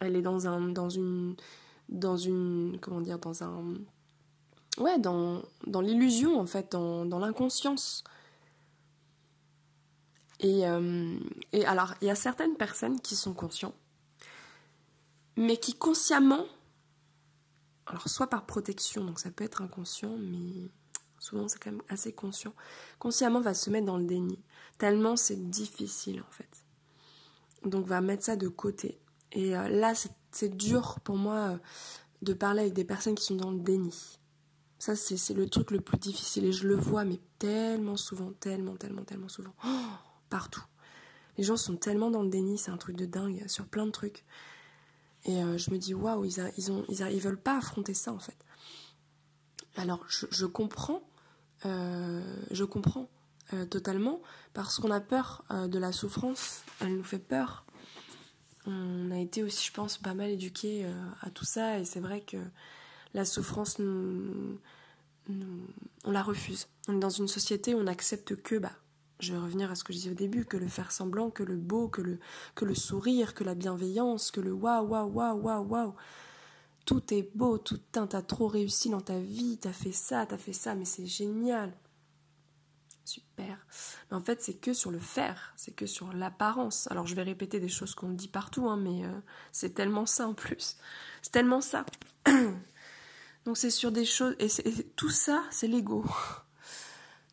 [0.00, 1.36] Elle est dans un dans une
[1.88, 3.74] dans une comment dire dans un
[4.78, 8.02] ouais dans dans l'illusion en fait dans, dans l'inconscience.
[10.40, 11.16] Et, euh,
[11.52, 13.76] et alors il y a certaines personnes qui sont conscientes
[15.36, 16.44] mais qui consciemment
[17.86, 20.70] alors soit par protection, donc ça peut être inconscient, mais
[21.18, 22.54] souvent c'est quand même assez conscient,
[22.98, 24.38] consciemment va se mettre dans le déni,
[24.78, 26.64] tellement c'est difficile en fait.
[27.64, 28.98] Donc va mettre ça de côté.
[29.32, 29.94] Et euh, là,
[30.30, 31.58] c'est dur pour moi euh,
[32.22, 34.18] de parler avec des personnes qui sont dans le déni.
[34.78, 36.44] Ça, c'est le truc le plus difficile.
[36.44, 39.54] Et je le vois, mais tellement souvent, tellement, tellement, tellement souvent.
[39.64, 39.68] Oh,
[40.28, 40.64] partout.
[41.38, 43.92] Les gens sont tellement dans le déni, c'est un truc de dingue, sur plein de
[43.92, 44.24] trucs.
[45.24, 48.36] Et euh, je me dis, waouh, ils, ils, ils, veulent pas affronter ça en fait.
[49.76, 51.02] Alors je, comprends,
[51.64, 53.08] euh, je comprends
[53.52, 54.20] euh, totalement,
[54.52, 57.64] parce qu'on a peur de la souffrance, elle nous fait peur.
[58.66, 60.86] On a été aussi, je pense, pas mal éduqués
[61.20, 62.36] à tout ça, et c'est vrai que
[63.14, 64.58] la souffrance, on
[66.10, 66.68] la refuse.
[66.88, 68.72] On est dans une société où on n'accepte que bah,
[69.22, 71.42] je vais revenir à ce que je disais au début, que le faire semblant, que
[71.42, 75.94] le beau, que le, sourire, que la bienveillance, que le waouh, waouh, waouh, waouh, waouh.
[76.84, 80.52] Tout est beau, tout t'as trop réussi dans ta vie, t'as fait ça, t'as fait
[80.52, 81.72] ça, mais c'est génial.
[83.04, 83.66] Super.
[84.10, 86.90] Mais en fait, c'est que sur le faire, c'est que sur l'apparence.
[86.90, 89.20] Alors, je vais répéter des choses qu'on dit partout, hein, mais euh,
[89.52, 90.76] c'est tellement ça en plus.
[91.20, 91.84] C'est tellement ça.
[93.44, 94.36] Donc, c'est sur des choses.
[94.38, 94.48] Et
[94.96, 96.04] tout ça, c'est l'ego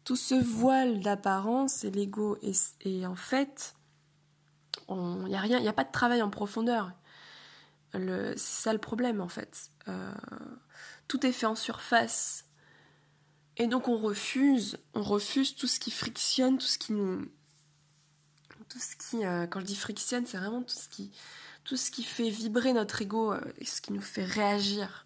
[0.09, 2.39] tout ce voile d'apparence et l'ego.
[2.41, 3.75] Et, en fait,
[4.89, 4.95] il
[5.25, 6.93] n'y a rien, il n'y a pas de travail en profondeur.
[7.93, 9.69] C'est ça le problème en fait.
[9.87, 10.11] Euh,
[11.07, 12.45] tout est fait en surface.
[13.57, 17.31] Et donc on refuse, on refuse tout ce qui frictionne, tout ce qui nous...
[18.67, 19.23] Tout ce qui...
[19.23, 20.89] Euh, quand je dis frictionne, c'est vraiment tout ce
[21.91, 22.03] qui...
[22.03, 25.05] Fait vibrer notre ego, euh, et ce qui nous fait réagir.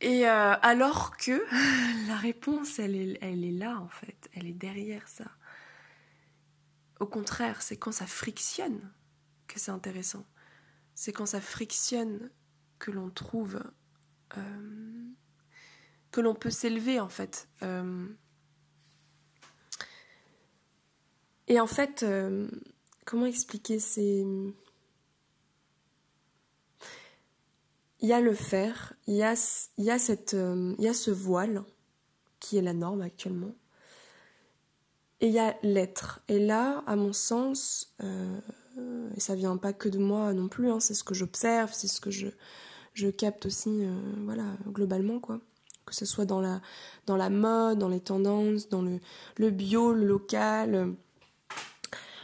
[0.00, 1.44] Et euh, alors que
[2.08, 5.26] la réponse, elle est, là en fait, elle est derrière ça.
[7.00, 8.92] Au contraire, c'est quand ça frictionne
[9.46, 10.24] que c'est intéressant.
[10.94, 12.30] C'est quand ça frictionne
[12.78, 13.62] que l'on trouve,
[14.36, 15.04] euh,
[16.10, 17.48] que l'on peut s'élever en fait.
[17.62, 18.08] Euh,
[21.46, 22.04] et en fait,
[23.06, 24.26] comment expliquer ces
[28.00, 29.34] il y a le faire, il y a,
[29.78, 29.96] y a,
[30.34, 31.64] euh, y a ce voile
[32.40, 33.54] qui est la norme actuellement,
[35.20, 36.20] et il y a l'être.
[36.28, 38.38] Et là, à mon sens, euh,
[39.16, 41.88] et ça vient pas que de moi non plus, hein, c'est ce que j'observe, c'est
[41.88, 42.28] ce que je,
[42.94, 45.40] je capte aussi, euh, voilà, globalement, quoi.
[45.84, 46.60] Que ce soit dans la,
[47.06, 49.00] dans la mode, dans les tendances, dans le,
[49.38, 50.94] le bio, le local,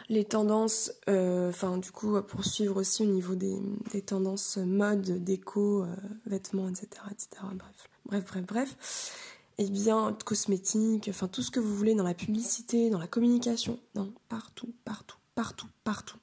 [0.08, 3.60] les tendances, euh, enfin du coup, poursuivre aussi au niveau des,
[4.02, 7.28] tendances mode, déco, euh, vêtements, etc., etc.
[7.54, 9.12] Bref, bref, bref, bref.
[9.56, 13.06] Et eh bien, cosmétiques, enfin tout ce que vous voulez dans la publicité, dans la
[13.06, 16.18] communication, non, partout, partout, partout, partout.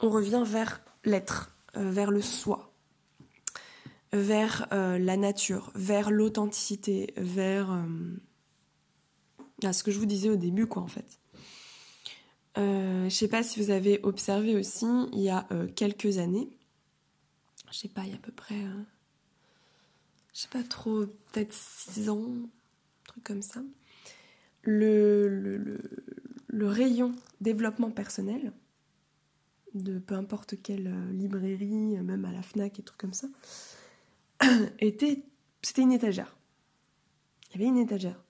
[0.00, 2.72] On revient vers l'être, euh, vers le soi,
[4.14, 7.78] vers la nature, vers l'authenticité, vers
[9.62, 11.20] à ce que je vous disais au début, quoi, en fait.
[12.58, 16.48] Euh, je sais pas si vous avez observé aussi, il y a euh, quelques années,
[17.70, 18.82] je sais pas, il y a à peu près, euh,
[20.34, 23.60] je sais pas trop, peut-être 6 ans, un truc comme ça,
[24.62, 25.80] le, le,
[26.48, 28.52] le, rayon développement personnel,
[29.74, 33.28] de peu importe quelle librairie, même à la FNAC et trucs comme ça,
[34.80, 35.22] était,
[35.62, 36.36] c'était une étagère.
[37.50, 38.20] Il y avait une étagère.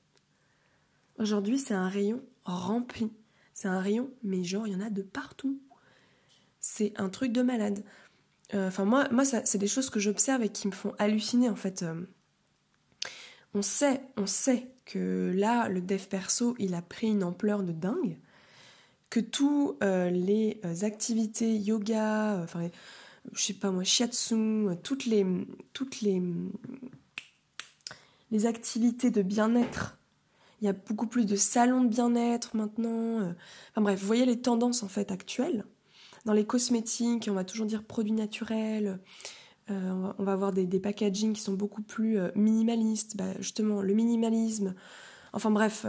[1.19, 3.11] Aujourd'hui, c'est un rayon rempli
[3.59, 5.61] c'est un rayon, mais genre, il y en a de partout.
[6.61, 7.83] C'est un truc de malade.
[8.55, 11.83] Euh, enfin, moi, c'est des choses que j'observe et qui me font halluciner, en fait.
[11.83, 12.07] Euh.
[13.55, 17.73] on sait, on sait que là, le dev perso, il a pris une ampleur de
[17.73, 18.21] dingue.
[19.11, 22.69] Que tous euh, les activités yoga, enfin,
[23.33, 25.27] je sais pas moi, shiatsu, toutes les,
[25.73, 26.23] toutes les,
[28.31, 29.98] les activités de bien-être
[30.61, 33.21] il y a beaucoup plus de salons de bien-être maintenant.
[33.21, 33.33] Euh.
[33.71, 35.65] Enfin bref, vous voyez les tendances en fait actuelles.
[36.25, 38.99] Dans les cosmétiques, on va toujours dire produits naturels.
[39.71, 43.17] Euh, on, va, avoir des, des, packaging qui sont beaucoup plus euh, minimalistes.
[43.17, 44.75] Bah, justement, le minimalisme.
[45.35, 45.85] Enfin bref,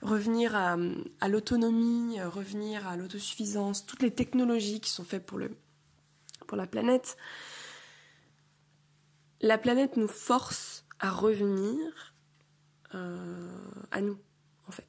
[0.00, 0.78] revenir à,
[1.20, 5.54] à l'autonomie, revenir à l'autosuffisance, toutes les technologies qui sont faites pour, le,
[6.46, 7.18] pour la planète.
[9.42, 12.09] La planète nous force à revenir
[14.00, 14.18] nous,
[14.68, 14.86] en fait.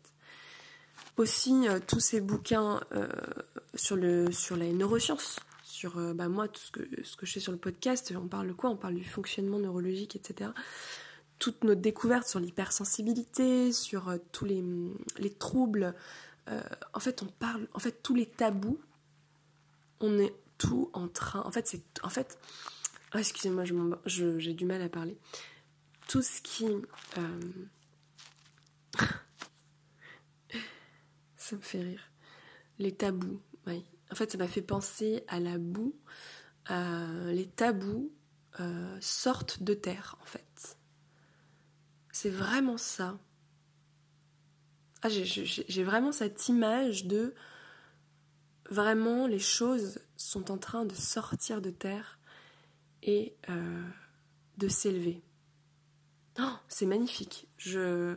[1.17, 3.07] Aussi, euh, tous ces bouquins euh,
[3.75, 7.57] sur, le, sur les neurosciences, sur bah, moi, tout ce que, je fais sur le
[7.57, 8.69] podcast, on parle de quoi?
[8.69, 10.51] On parle du fonctionnement neurologique, etc.
[11.39, 14.63] Toutes nos découvertes sur l'hypersensibilité, sur tous les,
[15.17, 15.95] les troubles.
[16.93, 18.79] en fait, on parle, en fait, tous les tabous,
[20.01, 21.41] on est tout en train.
[21.41, 21.83] En fait, c'est.
[22.03, 22.37] En fait.
[23.11, 23.63] Ah, excusez-moi,
[24.05, 25.17] j'ai du mal à parler.
[26.07, 26.65] Tout ce qui.
[31.35, 32.11] ça me fait rire.
[32.79, 33.41] Les tabous.
[34.11, 35.95] En fait, ça m'a fait penser à la boue.
[36.69, 38.11] les tabous
[38.59, 40.77] euh, sortent de terre, en fait.
[42.11, 43.17] C'est vraiment ça.
[45.01, 47.33] Ah, j'ai vraiment cette image de
[48.69, 52.19] vraiment les choses sont en train de sortir de terre
[53.01, 53.83] et euh,
[54.57, 55.23] de s'élever.
[56.39, 57.47] Oh, c'est magnifique.
[57.57, 58.15] Je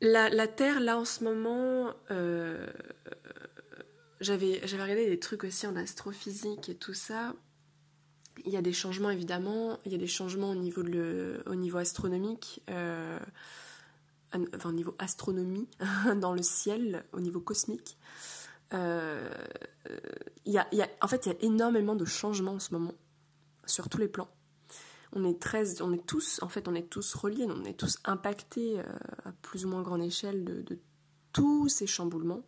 [0.00, 2.66] la, Terre, là, en ce moment, euh,
[4.20, 7.34] j'avais regardé des trucs aussi en astrophysique et tout ça.
[8.44, 9.78] Il y a des changements, évidemment.
[9.84, 13.18] Il y a des changements au niveau, de au niveau astronomique, euh,
[14.54, 15.68] enfin, au niveau astronomie,
[16.16, 17.98] dans le ciel, au niveau cosmique.
[18.74, 19.28] Euh,
[20.44, 20.68] il y a,
[21.00, 22.94] en fait, il y a énormément de changements en ce moment,
[23.66, 24.28] sur tous les plans
[25.12, 27.98] on est très, on est tous, en fait, on est tous reliés, on est tous
[28.04, 28.84] impactés euh,
[29.24, 30.78] à plus ou moins grande échelle de,
[31.32, 32.42] tous ces chamboulements,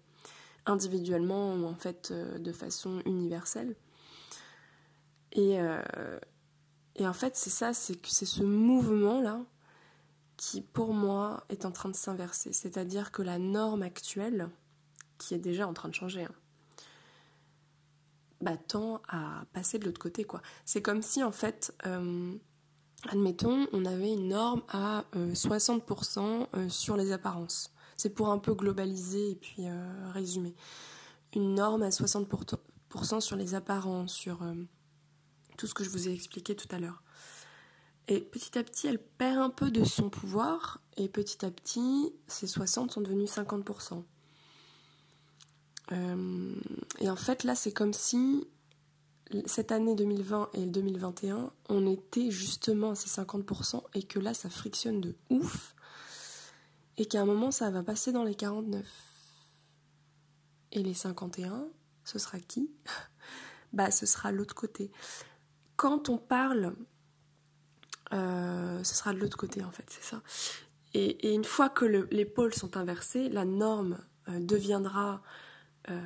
[0.67, 3.77] individuellement ou en fait euh, de façon universelle.
[5.33, 6.19] Et, euh,
[6.97, 9.45] et en fait, c'est ça, c'est que c'est ce mouvement-là
[10.37, 12.53] qui, pour moi, est en train de s'inverser.
[12.53, 14.49] C'est-à-dire que la norme actuelle,
[15.19, 16.35] qui est déjà en train de changer, hein,
[18.41, 20.41] bah, tend à passer de l'autre côté, quoi.
[20.65, 21.75] C'est comme si, en fait,
[23.09, 27.73] admettons, on avait une norme à 60% euh, euh, sur les apparences.
[27.97, 30.55] C'est pour un peu globaliser et puis euh, résumer.
[31.35, 34.41] Une norme à 60% sur les apparences, sur
[35.57, 37.03] tout ce que je vous ai expliqué tout à l'heure.
[38.09, 42.13] Et petit à petit, elle perd un peu de son pouvoir, et petit à petit,
[42.27, 44.03] ces 60 sont devenus 50%.
[46.99, 48.49] et en fait, là, c'est comme si
[49.47, 54.51] cette année 2020 et 2021, on était justement à ces 50% et que là, ça
[54.51, 55.75] frictionne de ouf
[56.97, 58.85] et qu'à un moment, ça va passer dans les 49.
[60.73, 61.69] Et les 51,
[62.05, 62.71] ce sera qui?
[63.73, 64.91] Bah, ce sera l'autre côté.
[65.77, 66.75] Quand on parle,
[68.13, 70.23] euh, ce sera de l'autre côté en fait, c'est ça.
[70.93, 75.23] Et, une fois que les pôles sont inversés, la norme euh, deviendra
[75.89, 76.01] euh,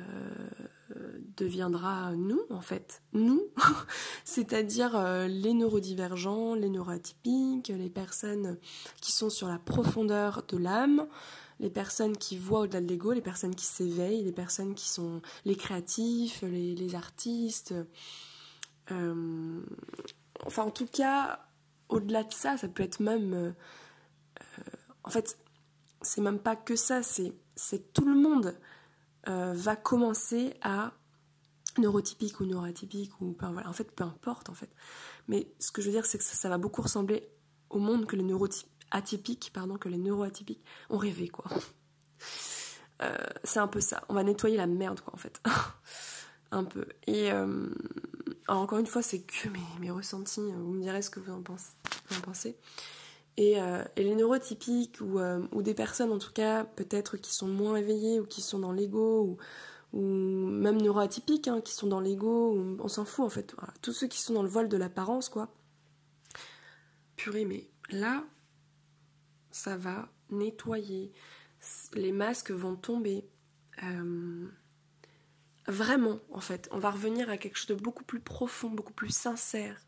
[1.35, 3.01] deviendra nous, en fait.
[3.13, 3.41] Nous,
[4.23, 8.57] c'est-à-dire euh, les neurodivergents, les neuroatypiques, les personnes
[9.01, 11.07] qui sont sur la profondeur de l'âme,
[11.59, 15.21] les personnes qui voient au-delà de l'ego, les personnes qui s'éveillent, les personnes qui sont
[15.45, 17.73] les créatifs, les, artistes.
[18.91, 19.61] Euh,
[20.45, 21.47] enfin, en tout cas,
[21.89, 23.33] au-delà de ça, ça peut être même.
[23.33, 23.51] Euh,
[25.03, 25.37] en fait,
[26.01, 28.55] c'est même pas que ça, c'est tout le monde
[29.27, 30.93] va commencer à
[31.77, 34.69] neurotypique ou neuroatypique ou voilà, en fait peu importe en fait.
[35.27, 37.29] Mais ce que je veux dire c'est que ça, va beaucoup ressembler
[37.69, 41.45] au monde que les neuroatypiques pardon que les neuroatypiques ont rêvé quoi.
[43.01, 44.05] Euh, c'est un peu ça.
[44.07, 45.41] On va nettoyer la merde quoi en fait.
[46.51, 46.85] Un peu.
[47.07, 47.67] Et euh,
[48.47, 49.49] encore une fois c'est que
[49.79, 50.39] mes, ressentis.
[50.39, 52.57] Vous me direz ce que vous en pensez.
[53.37, 57.47] Et, euh, et, les neurotypiques ou, ou, des personnes en tout cas peut-être qui sont
[57.47, 59.37] moins éveillées ou qui sont dans l'ego ou
[59.95, 63.55] ou même neuroatypiques, hein, qui sont dans l'ego, on s'en fout en fait.
[63.81, 65.49] Tous ceux qui sont dans le voile de l'apparence, quoi.
[67.15, 68.25] Purée, mais là,
[69.51, 71.13] ça va nettoyer.
[71.93, 73.25] Les masques vont tomber.
[73.83, 74.47] Euh,
[75.65, 79.15] vraiment, en fait, on va revenir à quelque chose de beaucoup plus profond, beaucoup plus
[79.15, 79.84] sincère.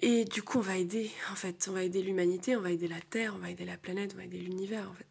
[0.00, 2.88] Et du coup, on va aider, en fait, on va aider l'humanité, on va aider
[2.88, 5.06] la Terre, on va aider la planète, on va aider l'univers, en fait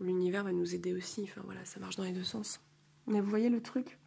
[0.00, 1.22] l'univers va nous aider aussi.
[1.24, 2.60] Enfin voilà, ça marche dans les deux sens.
[3.06, 3.98] Mais vous voyez le truc?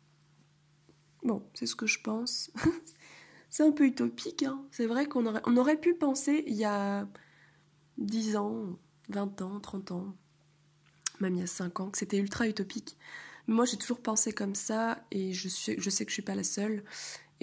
[1.24, 2.52] Bon, c'est ce que je pense.
[3.50, 4.44] c'est un peu utopique.
[4.44, 4.64] Hein.
[4.72, 7.08] C'est vrai qu'on aurait, on aurait pu penser il y a
[7.98, 8.78] 10 ans,
[9.10, 10.16] 20 ans, 30 ans,
[11.20, 12.98] même il y a 5 ans, que c'était ultra utopique.
[13.48, 16.36] moi, j'ai toujours pensé comme ça et je, suis, je sais que je suis pas
[16.36, 16.84] la seule.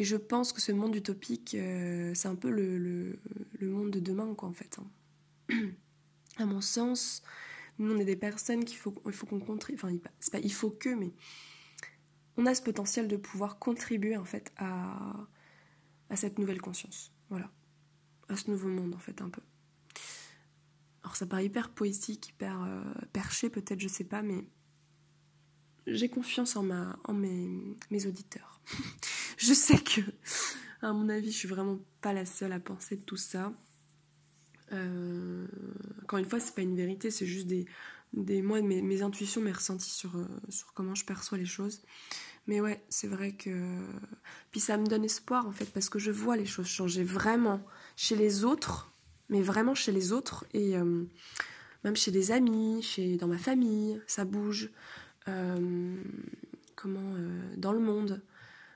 [0.01, 3.21] Et je pense que ce monde utopique, euh, c'est un peu le,
[3.61, 4.79] monde de demain, quoi, en fait.
[4.79, 5.55] Hein.
[6.39, 7.23] à mon sens,
[7.79, 9.79] nous, on est des personnes qu'il faut, qu'on contribue.
[9.79, 11.13] Enfin, c'est pas il faut que, mais
[12.39, 15.29] on a ce potentiel de pouvoir contribuer en fait à,
[16.09, 17.13] à cette nouvelle conscience.
[17.29, 17.53] Voilà.
[18.31, 19.43] À ce nouveau monde en fait, un peu.
[21.03, 22.83] Alors ça paraît hyper poétique, hyper euh,
[23.13, 24.47] perché peut-être, je sais pas, mais
[25.87, 28.63] j'ai confiance en, ma, en mes, mes auditeurs.
[29.41, 30.03] je sais que,
[30.83, 33.53] à mon avis, je suis vraiment pas la seule à penser de tout ça.
[34.73, 35.47] Euh,
[36.03, 37.65] encore une fois, c'est pas une vérité, c'est juste des,
[38.13, 41.81] des moi, mes, mes intuitions, mes ressentis sur, euh, sur comment je perçois les choses.
[42.47, 43.79] Mais ouais, c'est vrai que.
[44.51, 47.65] Puis ça me donne espoir en fait, parce que je vois les choses changer vraiment
[47.97, 48.93] chez les autres,
[49.31, 51.05] mais vraiment chez les autres, et euh,
[51.85, 54.71] même chez des amis, chez, dans ma famille, ça bouge.
[56.77, 57.15] comment.
[57.57, 58.23] dans le monde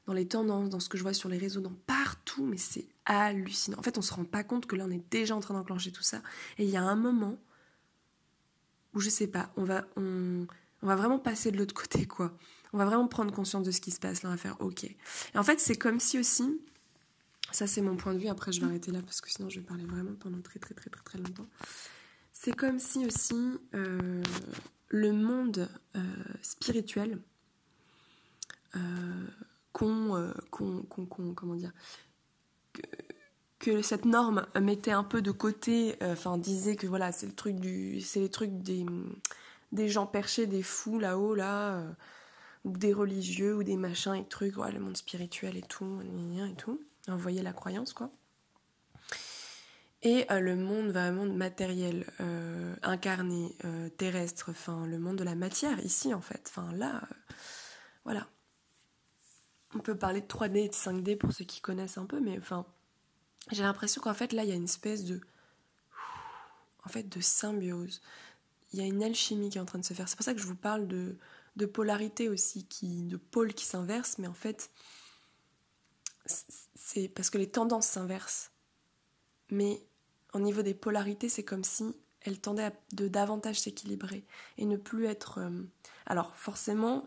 [0.06, 2.86] dans les tendances, dans ce que je vois sur les réseaux, dans partout, mais c'est
[3.06, 3.78] hallucinant.
[3.78, 5.92] En fait, on se rend pas compte que là, on est déjà en train d'enclencher
[5.92, 6.22] tout ça.
[6.58, 7.38] Et il y a un moment
[8.94, 10.46] où je sais pas, on va, on,
[10.82, 12.36] va vraiment passer de l'autre côté, quoi.
[12.72, 14.84] On va vraiment prendre conscience de ce qui se passe là, on va faire OK.
[14.84, 14.96] Et
[15.36, 16.60] en fait, c'est comme si aussi,
[17.52, 19.60] ça c'est mon point de vue, après je vais arrêter là parce que sinon je
[19.60, 21.46] vais parler vraiment pendant très très très très très longtemps.
[22.32, 24.22] C'est comme si aussi euh,
[24.88, 26.00] le monde euh,
[26.42, 27.20] spirituel
[28.76, 29.26] euh,
[29.82, 30.84] euh, qu'on,
[31.34, 31.72] comment dire,
[33.58, 37.34] que, cette norme mettait un peu de côté, euh, enfin disait que voilà, c'est le
[37.34, 38.84] truc du, c'est les trucs des,
[39.72, 41.90] des gens perchés, des fous là-haut là, euh,
[42.64, 46.80] ou des religieux ou des machins et trucs, le monde spirituel et tout, et tout.
[47.08, 48.10] Envoyer la croyance quoi.
[50.02, 52.06] Et le monde vraiment matériel,
[52.82, 53.56] incarné,
[53.96, 57.02] terrestre, enfin le monde de la matière ici en fait, enfin là,
[58.04, 58.26] voilà
[59.74, 62.38] on peut parler de 3D et de 5D pour ceux qui connaissent un peu, mais
[62.38, 62.66] enfin,
[63.50, 65.20] j'ai l'impression qu'en fait là il y a une espèce de,
[66.84, 68.00] en fait, de symbiose.
[68.72, 70.08] Il y a une alchimie qui est en train de se faire.
[70.08, 71.16] C'est pour ça que je vous parle de,
[71.66, 74.70] polarité aussi, qui, de pôles qui s'inversent, mais en fait,
[76.26, 78.50] c'est parce que les tendances s'inversent.
[79.50, 79.82] Mais
[80.32, 81.84] au niveau des polarités, c'est comme si
[82.22, 84.24] elles tendaient à de davantage s'équilibrer
[84.58, 85.38] et ne plus être.
[85.38, 85.62] Euh,
[86.06, 87.06] alors forcément,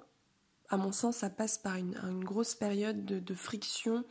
[0.70, 4.04] à mon sens, ça passe par une, grosse période de, friction,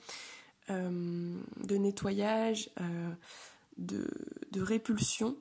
[0.71, 3.11] euh, de nettoyage, euh,
[3.77, 5.37] de, répulsion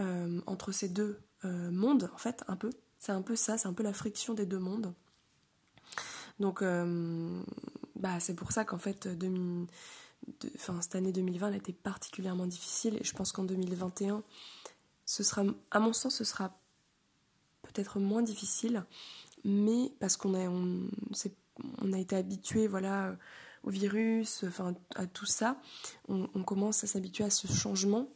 [0.00, 2.70] euh, entre ces deux mondes, en fait, un peu.
[2.98, 4.92] C'est un peu ça, c'est un peu la friction des deux mondes.
[6.40, 6.64] Donc,
[7.94, 9.08] bah, c'est pour ça qu'en fait,
[10.80, 14.24] cette année 2020 a été particulièrement difficile et je pense qu'en 2021,
[15.04, 16.58] ce sera, à mon sens, ce sera
[17.62, 18.84] peut-être moins difficile
[19.46, 23.16] mais parce qu'on a, on, a été habitué voilà,
[23.62, 25.56] au virus, enfin, à tout ça,
[26.08, 28.08] on, commence à s'habituer à ce changement,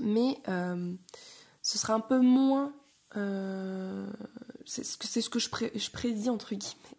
[0.00, 0.94] mais euh,
[1.62, 2.72] ce sera un peu moins.
[3.16, 4.10] Euh,
[4.64, 6.96] c'est ce que je, je, prédis, entre guillemets,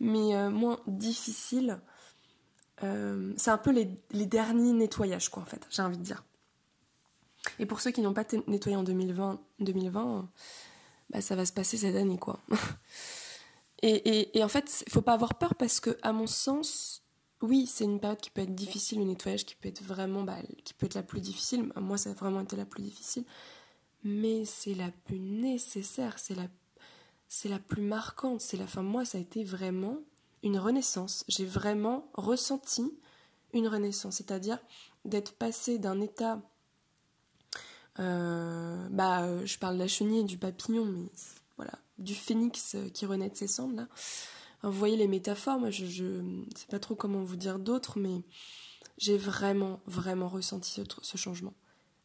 [0.00, 1.80] mais euh, moins difficile.
[2.80, 6.22] c'est un peu les, les, derniers nettoyages, quoi, en fait, j'ai envie de dire.
[7.58, 10.28] Et pour ceux qui n'ont pas nettoyé en 2020, 2020
[11.10, 12.40] bah, ça va se passer cette année, quoi.
[13.82, 17.02] et, et, en fait, il faut pas avoir peur parce que, à mon sens,
[17.42, 20.38] oui, c'est une période qui peut être difficile, le nettoyage qui peut être vraiment, bah,
[20.64, 21.70] qui peut être la plus difficile.
[21.76, 23.24] Moi, ça a vraiment été la plus difficile.
[24.02, 26.46] Mais c'est la plus nécessaire, c'est la,
[27.28, 28.40] c'est la plus marquante.
[28.40, 28.82] C'est la fin.
[28.82, 29.98] Moi, ça a été vraiment
[30.42, 31.24] une renaissance.
[31.28, 32.92] J'ai vraiment ressenti
[33.52, 34.58] une renaissance, c'est-à-dire
[35.04, 36.42] d'être passé d'un état
[37.96, 41.08] bah, euh, je parle de la chenille et du papillon, mais
[41.56, 43.88] voilà, du phénix euh, qui renaît de ses cendres là.
[44.62, 46.04] vous voyez les métaphores, je, je
[46.56, 48.22] sais pas trop comment vous dire d'autres, mais
[48.98, 51.54] j'ai vraiment, vraiment ressenti ce, ce, changement.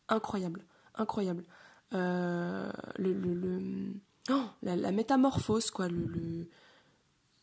[0.07, 0.63] Incroyable,
[0.95, 1.43] incroyable.
[1.91, 3.93] le, le,
[4.29, 5.87] oh, la, métamorphose, quoi.
[5.87, 6.49] Le, le...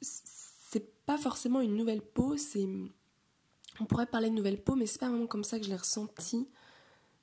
[0.00, 2.68] C'est pas forcément une nouvelle peau, c'est.
[3.78, 5.76] On pourrait parler de nouvelle peau, mais c'est pas vraiment comme ça que je l'ai
[5.76, 6.48] ressenti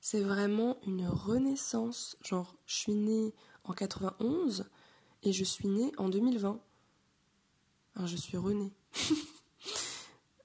[0.04, 2.18] c'est vraiment une renaissance.
[2.22, 3.34] Genre, je suis née
[3.64, 4.66] en 91
[5.24, 6.60] et je suis née en 2020.
[7.96, 8.74] Alors, je suis renée.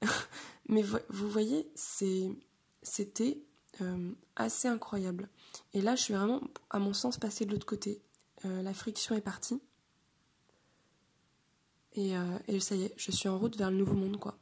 [0.68, 3.42] Mais vous voyez, c'était
[3.80, 5.28] euh, assez incroyable.
[5.74, 6.40] Et là, je suis vraiment,
[6.70, 8.00] à mon sens, passée de l'autre côté.
[8.44, 9.60] Euh, la friction est partie.
[11.94, 14.38] Et, euh, et, ça y est, je suis en route vers le nouveau monde, quoi.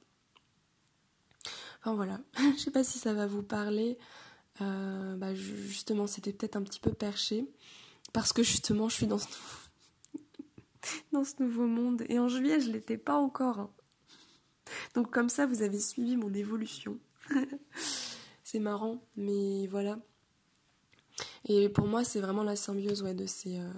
[1.80, 2.20] Enfin voilà,
[2.58, 3.96] je sais pas si ça va vous parler.
[4.60, 7.46] Euh, bah, justement, c'était peut-être un petit peu perché.
[8.12, 9.06] Parce que justement, je suis
[11.12, 12.04] dans ce, nouveau monde.
[12.08, 13.58] Et en juillet, je l'étais pas encore.
[13.58, 13.70] Hein.
[14.94, 16.98] Donc comme ça, vous avez suivi mon évolution.
[18.42, 19.98] c'est marrant, mais voilà.
[21.48, 23.72] Et pour moi, c'est vraiment la symbiose ouais, de, ces, euh,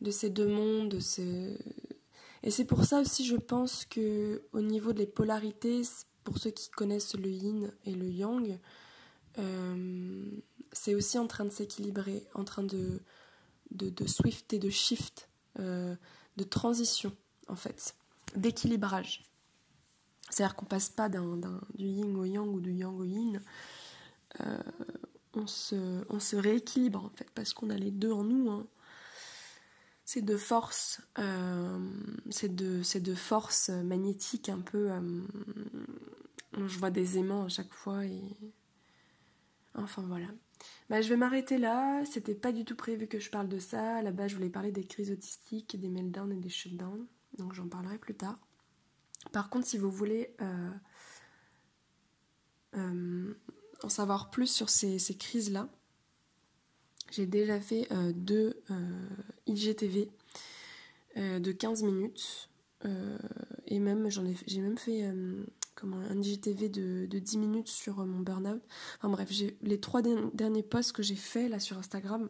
[0.00, 0.98] de ces deux mondes.
[2.42, 5.82] Et c'est pour ça aussi, je pense que au niveau des polarités,
[6.24, 8.58] pour ceux qui connaissent le yin et le yang,
[9.38, 10.30] euh,
[10.72, 13.00] c'est aussi en train de s'équilibrer, en train de,
[13.70, 15.28] de, swift et de shift,
[15.58, 15.94] euh,
[16.36, 17.14] de transition
[17.48, 17.94] en fait,
[18.36, 19.24] d'équilibrage.
[20.30, 21.40] C'est-à-dire qu'on passe pas d'un,
[21.74, 23.42] du yin au yang ou du yang au yin.
[24.40, 24.58] Euh,
[25.34, 28.50] on, se, on se rééquilibre en fait parce qu'on a les deux en nous.
[28.50, 28.66] Hein.
[30.04, 31.00] C'est de force,
[32.30, 34.90] c'est de, de force magnétique un peu.
[36.52, 38.20] je vois des aimants à chaque fois et
[39.74, 40.26] Enfin voilà.
[40.88, 42.04] Bah, je vais m'arrêter là.
[42.04, 44.02] C'était pas du tout prévu que je parle de ça.
[44.12, 47.06] Base, je voulais parler des crises autistiques, des meltdowns et des shutdowns.
[47.38, 48.38] Donc j'en parlerai plus tard.
[49.32, 50.70] Par contre, si vous voulez euh,
[52.76, 53.34] euh,
[53.82, 55.68] en savoir plus sur ces, crises-là,
[57.10, 58.62] j'ai déjà fait euh, deux
[59.46, 60.10] IGTV
[61.16, 62.50] de 15 minutes.
[63.66, 65.12] et même, j'en ai, j'ai même fait
[65.84, 68.62] un de, de 10 minutes sur euh, mon burn-out.
[68.98, 69.30] Enfin bref,
[69.62, 72.28] les trois derniers posts que j'ai fait là sur Instagram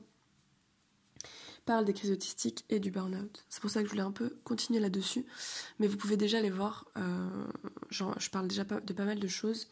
[1.66, 3.44] parlent des crises autistiques et du burn-out.
[3.48, 5.26] C'est pour ça que je voulais un peu continuer là-dessus.
[5.78, 6.86] Mais vous pouvez déjà les voir.
[6.96, 7.46] Euh,
[7.90, 9.68] je parle déjà de pas mal de choses.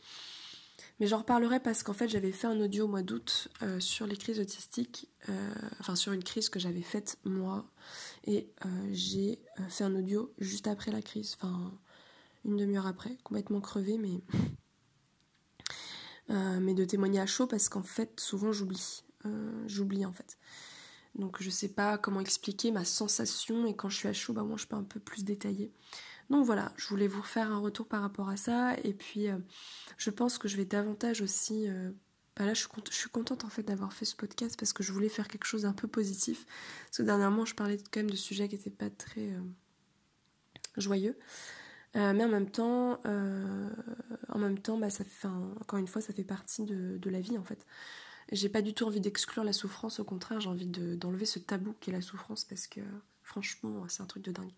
[1.01, 4.07] Mais j'en reparlerai parce qu'en fait j'avais fait un audio au mois d'août euh, sur
[4.07, 5.09] les crises autistiques,
[5.79, 7.71] enfin sur une crise que j'avais faite moi,
[8.27, 8.51] et
[8.91, 11.73] j'ai fait un audio juste après la crise, enfin
[12.49, 14.23] une demi-heure après, complètement crevée, mais,
[16.31, 19.05] euh, mais de témoigner à chaud parce qu'en fait, souvent j'oublie.
[19.27, 20.39] Euh, j'oublie en fait.
[21.15, 24.43] Donc je sais pas comment expliquer ma sensation et quand je suis à chaud, bah
[24.43, 25.73] moi je peux un peu plus détailler.
[26.31, 29.39] Donc voilà, je voulais vous faire un retour par rapport à ça et puis euh,
[29.97, 31.67] je pense que je vais davantage aussi
[32.37, 34.85] bah là, je suis, je suis contente en fait d'avoir fait ce podcast parce que
[34.85, 36.47] je voulais faire quelque chose d'un peu positif.
[36.87, 39.33] Parce que dernièrement, je parlais quand même de sujets qui n'étaient pas très
[40.77, 41.19] joyeux.
[41.97, 43.71] Euh, mais en même temps, euh,
[44.29, 45.29] en même temps, bah, ça fait,
[45.61, 47.67] encore une fois, ça fait partie de, la vie en fait.
[48.31, 51.75] J'ai pas du tout envie d'exclure la souffrance, au contraire, j'ai envie d'enlever ce tabou
[51.81, 52.81] qu'est la souffrance parce que
[53.23, 54.53] franchement, c'est un truc de dingue.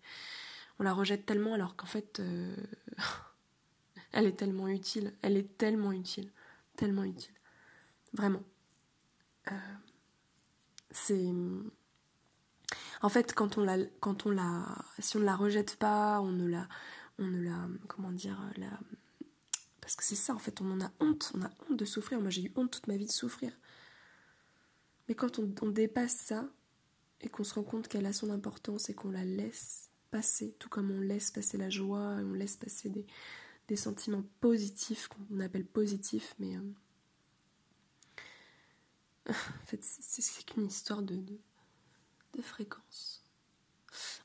[0.79, 2.55] On la rejette tellement alors qu'en fait, euh,
[4.11, 6.31] elle est tellement utile, elle est tellement utile,
[6.75, 7.33] tellement utile.
[8.13, 8.43] Vraiment.
[10.91, 11.31] c'est.
[13.01, 14.65] En fait, quand on la, quand on la,
[14.99, 16.67] si on la rejette pas, on ne la,
[17.21, 17.67] on ne la.
[17.87, 18.79] Comment dire la,
[19.79, 21.31] Parce que c'est ça, en fait, on en a honte.
[21.35, 22.19] On a honte de souffrir.
[22.19, 23.51] Moi, j'ai eu honte toute ma vie de souffrir.
[25.07, 26.49] Mais quand on, dépasse ça
[27.19, 30.69] et qu'on se rend compte qu'elle a son importance et qu'on la laisse passer, tout
[30.69, 33.05] comme on laisse passer la joie, on laisse passer des,
[33.67, 36.61] des sentiments positifs qu'on appelle positifs, mais euh,
[39.29, 41.39] en fait c'est qu'une histoire de, de,
[42.33, 43.23] de fréquence.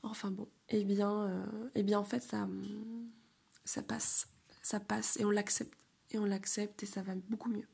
[0.03, 2.49] Enfin bon, eh bien, euh, eh bien en fait ça,
[3.65, 4.29] ça passe,
[4.63, 5.77] ça passe et on l'accepte
[6.11, 7.67] et on l'accepte et ça va beaucoup mieux.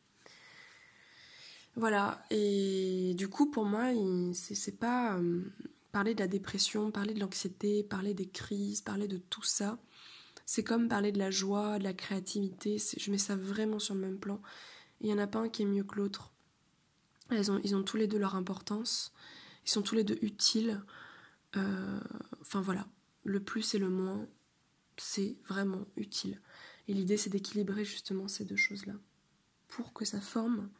[1.75, 3.93] Voilà, et du coup, pour moi,
[4.35, 5.43] c'est pas euh,
[5.91, 9.79] parler de la dépression, parler de l'anxiété, parler des crises, parler de tout ça.
[10.45, 12.77] C'est comme parler de la joie, de la créativité.
[12.97, 14.43] Je mets ça vraiment sur le même plan.
[15.01, 16.33] Il n'y en a pas un qui est mieux que l'autre.
[17.31, 19.15] Ont, ils ont tous les deux leur importance.
[19.65, 20.83] Ils sont tous les deux utiles.
[21.57, 22.01] Euh,
[22.41, 22.87] enfin voilà,
[23.25, 24.29] le plus et le moins,
[24.97, 26.41] c'est vraiment utile.
[26.89, 28.95] Et l'idée, c'est d'équilibrer justement ces deux choses-là
[29.69, 30.71] pour que ça forme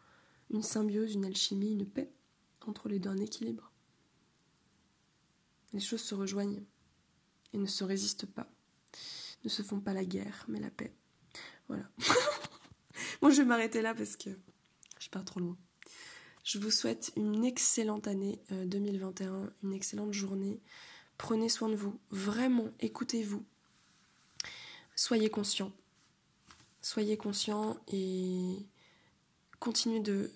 [0.51, 2.13] une symbiose, une alchimie, une paix
[2.67, 3.73] entre les deux, un équilibre.
[5.73, 6.65] Les choses se rejoignent
[7.53, 8.53] et ne se résistent pas,
[9.45, 10.95] ne se font pas la guerre, mais la paix.
[11.69, 11.89] Voilà.
[13.23, 14.31] Moi, je vais m'arrêter là parce que
[14.99, 15.57] je pars trop loin.
[16.45, 20.61] Je vous souhaite une excellente année 2021, euh, une excellente journée.
[21.17, 23.45] Prenez soin de vous, vraiment, écoutez-vous.
[24.97, 25.73] Soyez conscient.
[26.81, 28.67] Soyez conscient et
[29.61, 30.33] continuez de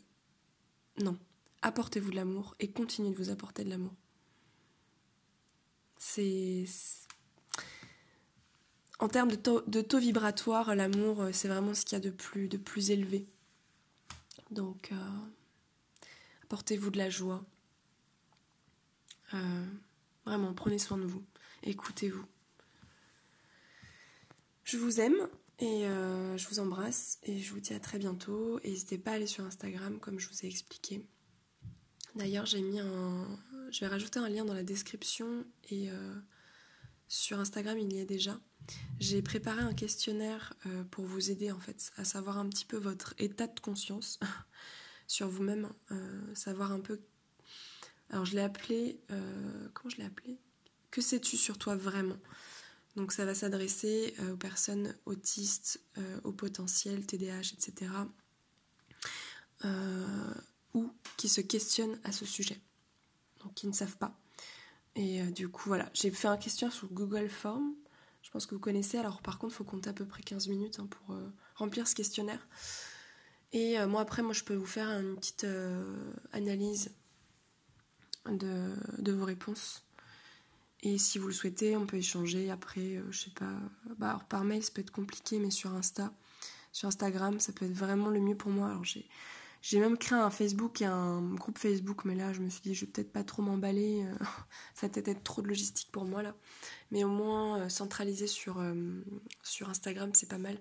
[1.02, 1.18] non.
[1.62, 3.94] Apportez-vous de l'amour et continuez de vous apporter de l'amour.
[5.98, 6.64] C'est.
[8.98, 12.48] En termes de taux, vibratoire, l'amour, euh, c'est vraiment ce qu'il y a de plus,
[12.48, 13.26] de plus élevé.
[14.50, 14.96] Donc, euh,
[16.46, 17.44] apportez-vous de la joie.
[19.34, 19.66] Euh,
[20.24, 21.24] vraiment, prenez soin de vous.
[21.64, 22.24] Écoutez-vous.
[24.62, 25.28] Je vous aime.
[25.58, 28.60] Et euh, je vous embrasse et je vous dis à très bientôt.
[28.62, 31.02] N'hésitez pas à aller sur Instagram comme je vous ai expliqué.
[32.14, 33.26] D'ailleurs, j'ai mis un.
[33.70, 36.14] Je vais rajouter un lien dans la description et euh,
[37.08, 38.38] sur Instagram il y est déjà.
[39.00, 40.52] J'ai préparé un questionnaire
[40.90, 44.20] pour vous aider en fait à savoir un petit peu votre état de conscience
[45.06, 45.68] sur vous-même,
[46.34, 47.00] savoir un peu.
[48.10, 49.00] Alors je l'ai appelé.
[49.74, 50.38] comment je l'ai appelé?
[50.90, 52.16] Que sais-tu sur toi vraiment?
[52.96, 57.92] Donc ça va s'adresser euh, aux personnes autistes, euh, au potentiel, TDAH, etc.
[59.64, 60.34] Euh,
[60.74, 62.58] ou qui se questionnent à ce sujet,
[63.42, 64.18] donc qui ne savent pas.
[64.94, 67.74] Et du coup, voilà, j'ai fait un questionnaire sur Google Form.
[68.22, 68.96] Je pense que vous connaissez.
[68.96, 71.14] Alors par contre, il faut compter à peu près 15 minutes hein, pour
[71.54, 72.48] remplir ce questionnaire.
[73.58, 75.46] Et moi après, moi je peux vous faire une petite
[76.32, 76.90] analyse
[78.26, 79.86] de, vos réponses
[80.82, 83.52] et si vous le souhaitez, on peut échanger après, euh, je sais pas.
[83.98, 86.12] Bah, alors par mail, ça peut être compliqué, mais sur Insta,
[86.70, 88.68] sur Instagram, ça peut être vraiment le mieux pour moi.
[88.68, 92.60] Alors j'ai, même créé un Facebook et un groupe Facebook, mais là, je me suis
[92.60, 94.04] dit, je vais peut-être pas trop m'emballer.
[94.04, 94.24] Euh,
[94.74, 96.36] ça va peut-être être trop de logistique pour moi là.
[96.92, 98.60] Mais au moins, euh, centraliser sur
[99.68, 100.56] Instagram, c'est pas mal.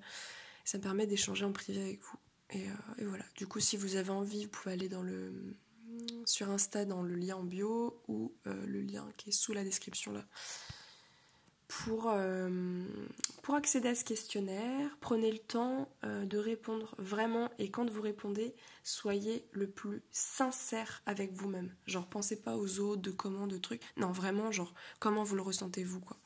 [0.64, 2.18] Ça me permet d'échanger en privé avec vous.
[2.52, 2.66] Et,
[2.98, 3.26] et voilà.
[3.36, 4.90] Du coup, si vous avez envie, vous pouvez aller
[6.26, 9.64] sur Insta dans le lien en bio ou euh, le lien qui est sous la
[9.64, 10.26] description là.
[11.68, 12.86] Pour, euh,
[13.42, 18.02] pour accéder à ce questionnaire, prenez le temps euh, de répondre vraiment et quand vous
[18.02, 21.74] répondez, soyez le plus sincère avec vous-même.
[21.88, 23.82] Genre, pensez pas aux autres, de comment, de trucs.
[23.98, 26.18] Non, vraiment, genre, comment vous le ressentez vous, quoi.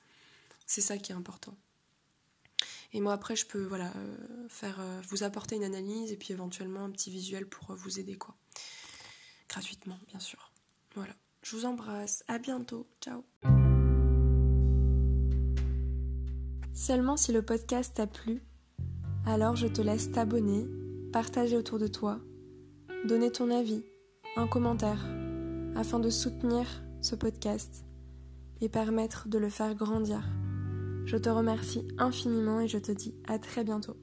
[0.66, 1.58] C'est ça qui est important.
[2.92, 3.92] Et moi, après, je peux, voilà,
[4.48, 8.36] faire, vous apporter une analyse et puis éventuellement un petit visuel pour vous aider, quoi
[9.50, 10.54] gratuitement bien sûr.
[10.96, 13.24] Voilà, je vous embrasse, à bientôt, ciao.
[16.74, 18.42] Seulement si le podcast t'a plu,
[19.26, 20.66] alors je te laisse t'abonner,
[21.12, 22.20] partager autour de toi,
[23.06, 23.84] donner ton avis,
[24.38, 25.06] un commentaire,
[25.76, 26.66] afin de soutenir
[27.02, 27.86] ce podcast
[28.62, 30.24] et permettre de le faire grandir.
[31.10, 33.98] Je te remercie infiniment et je te dis à très bientôt.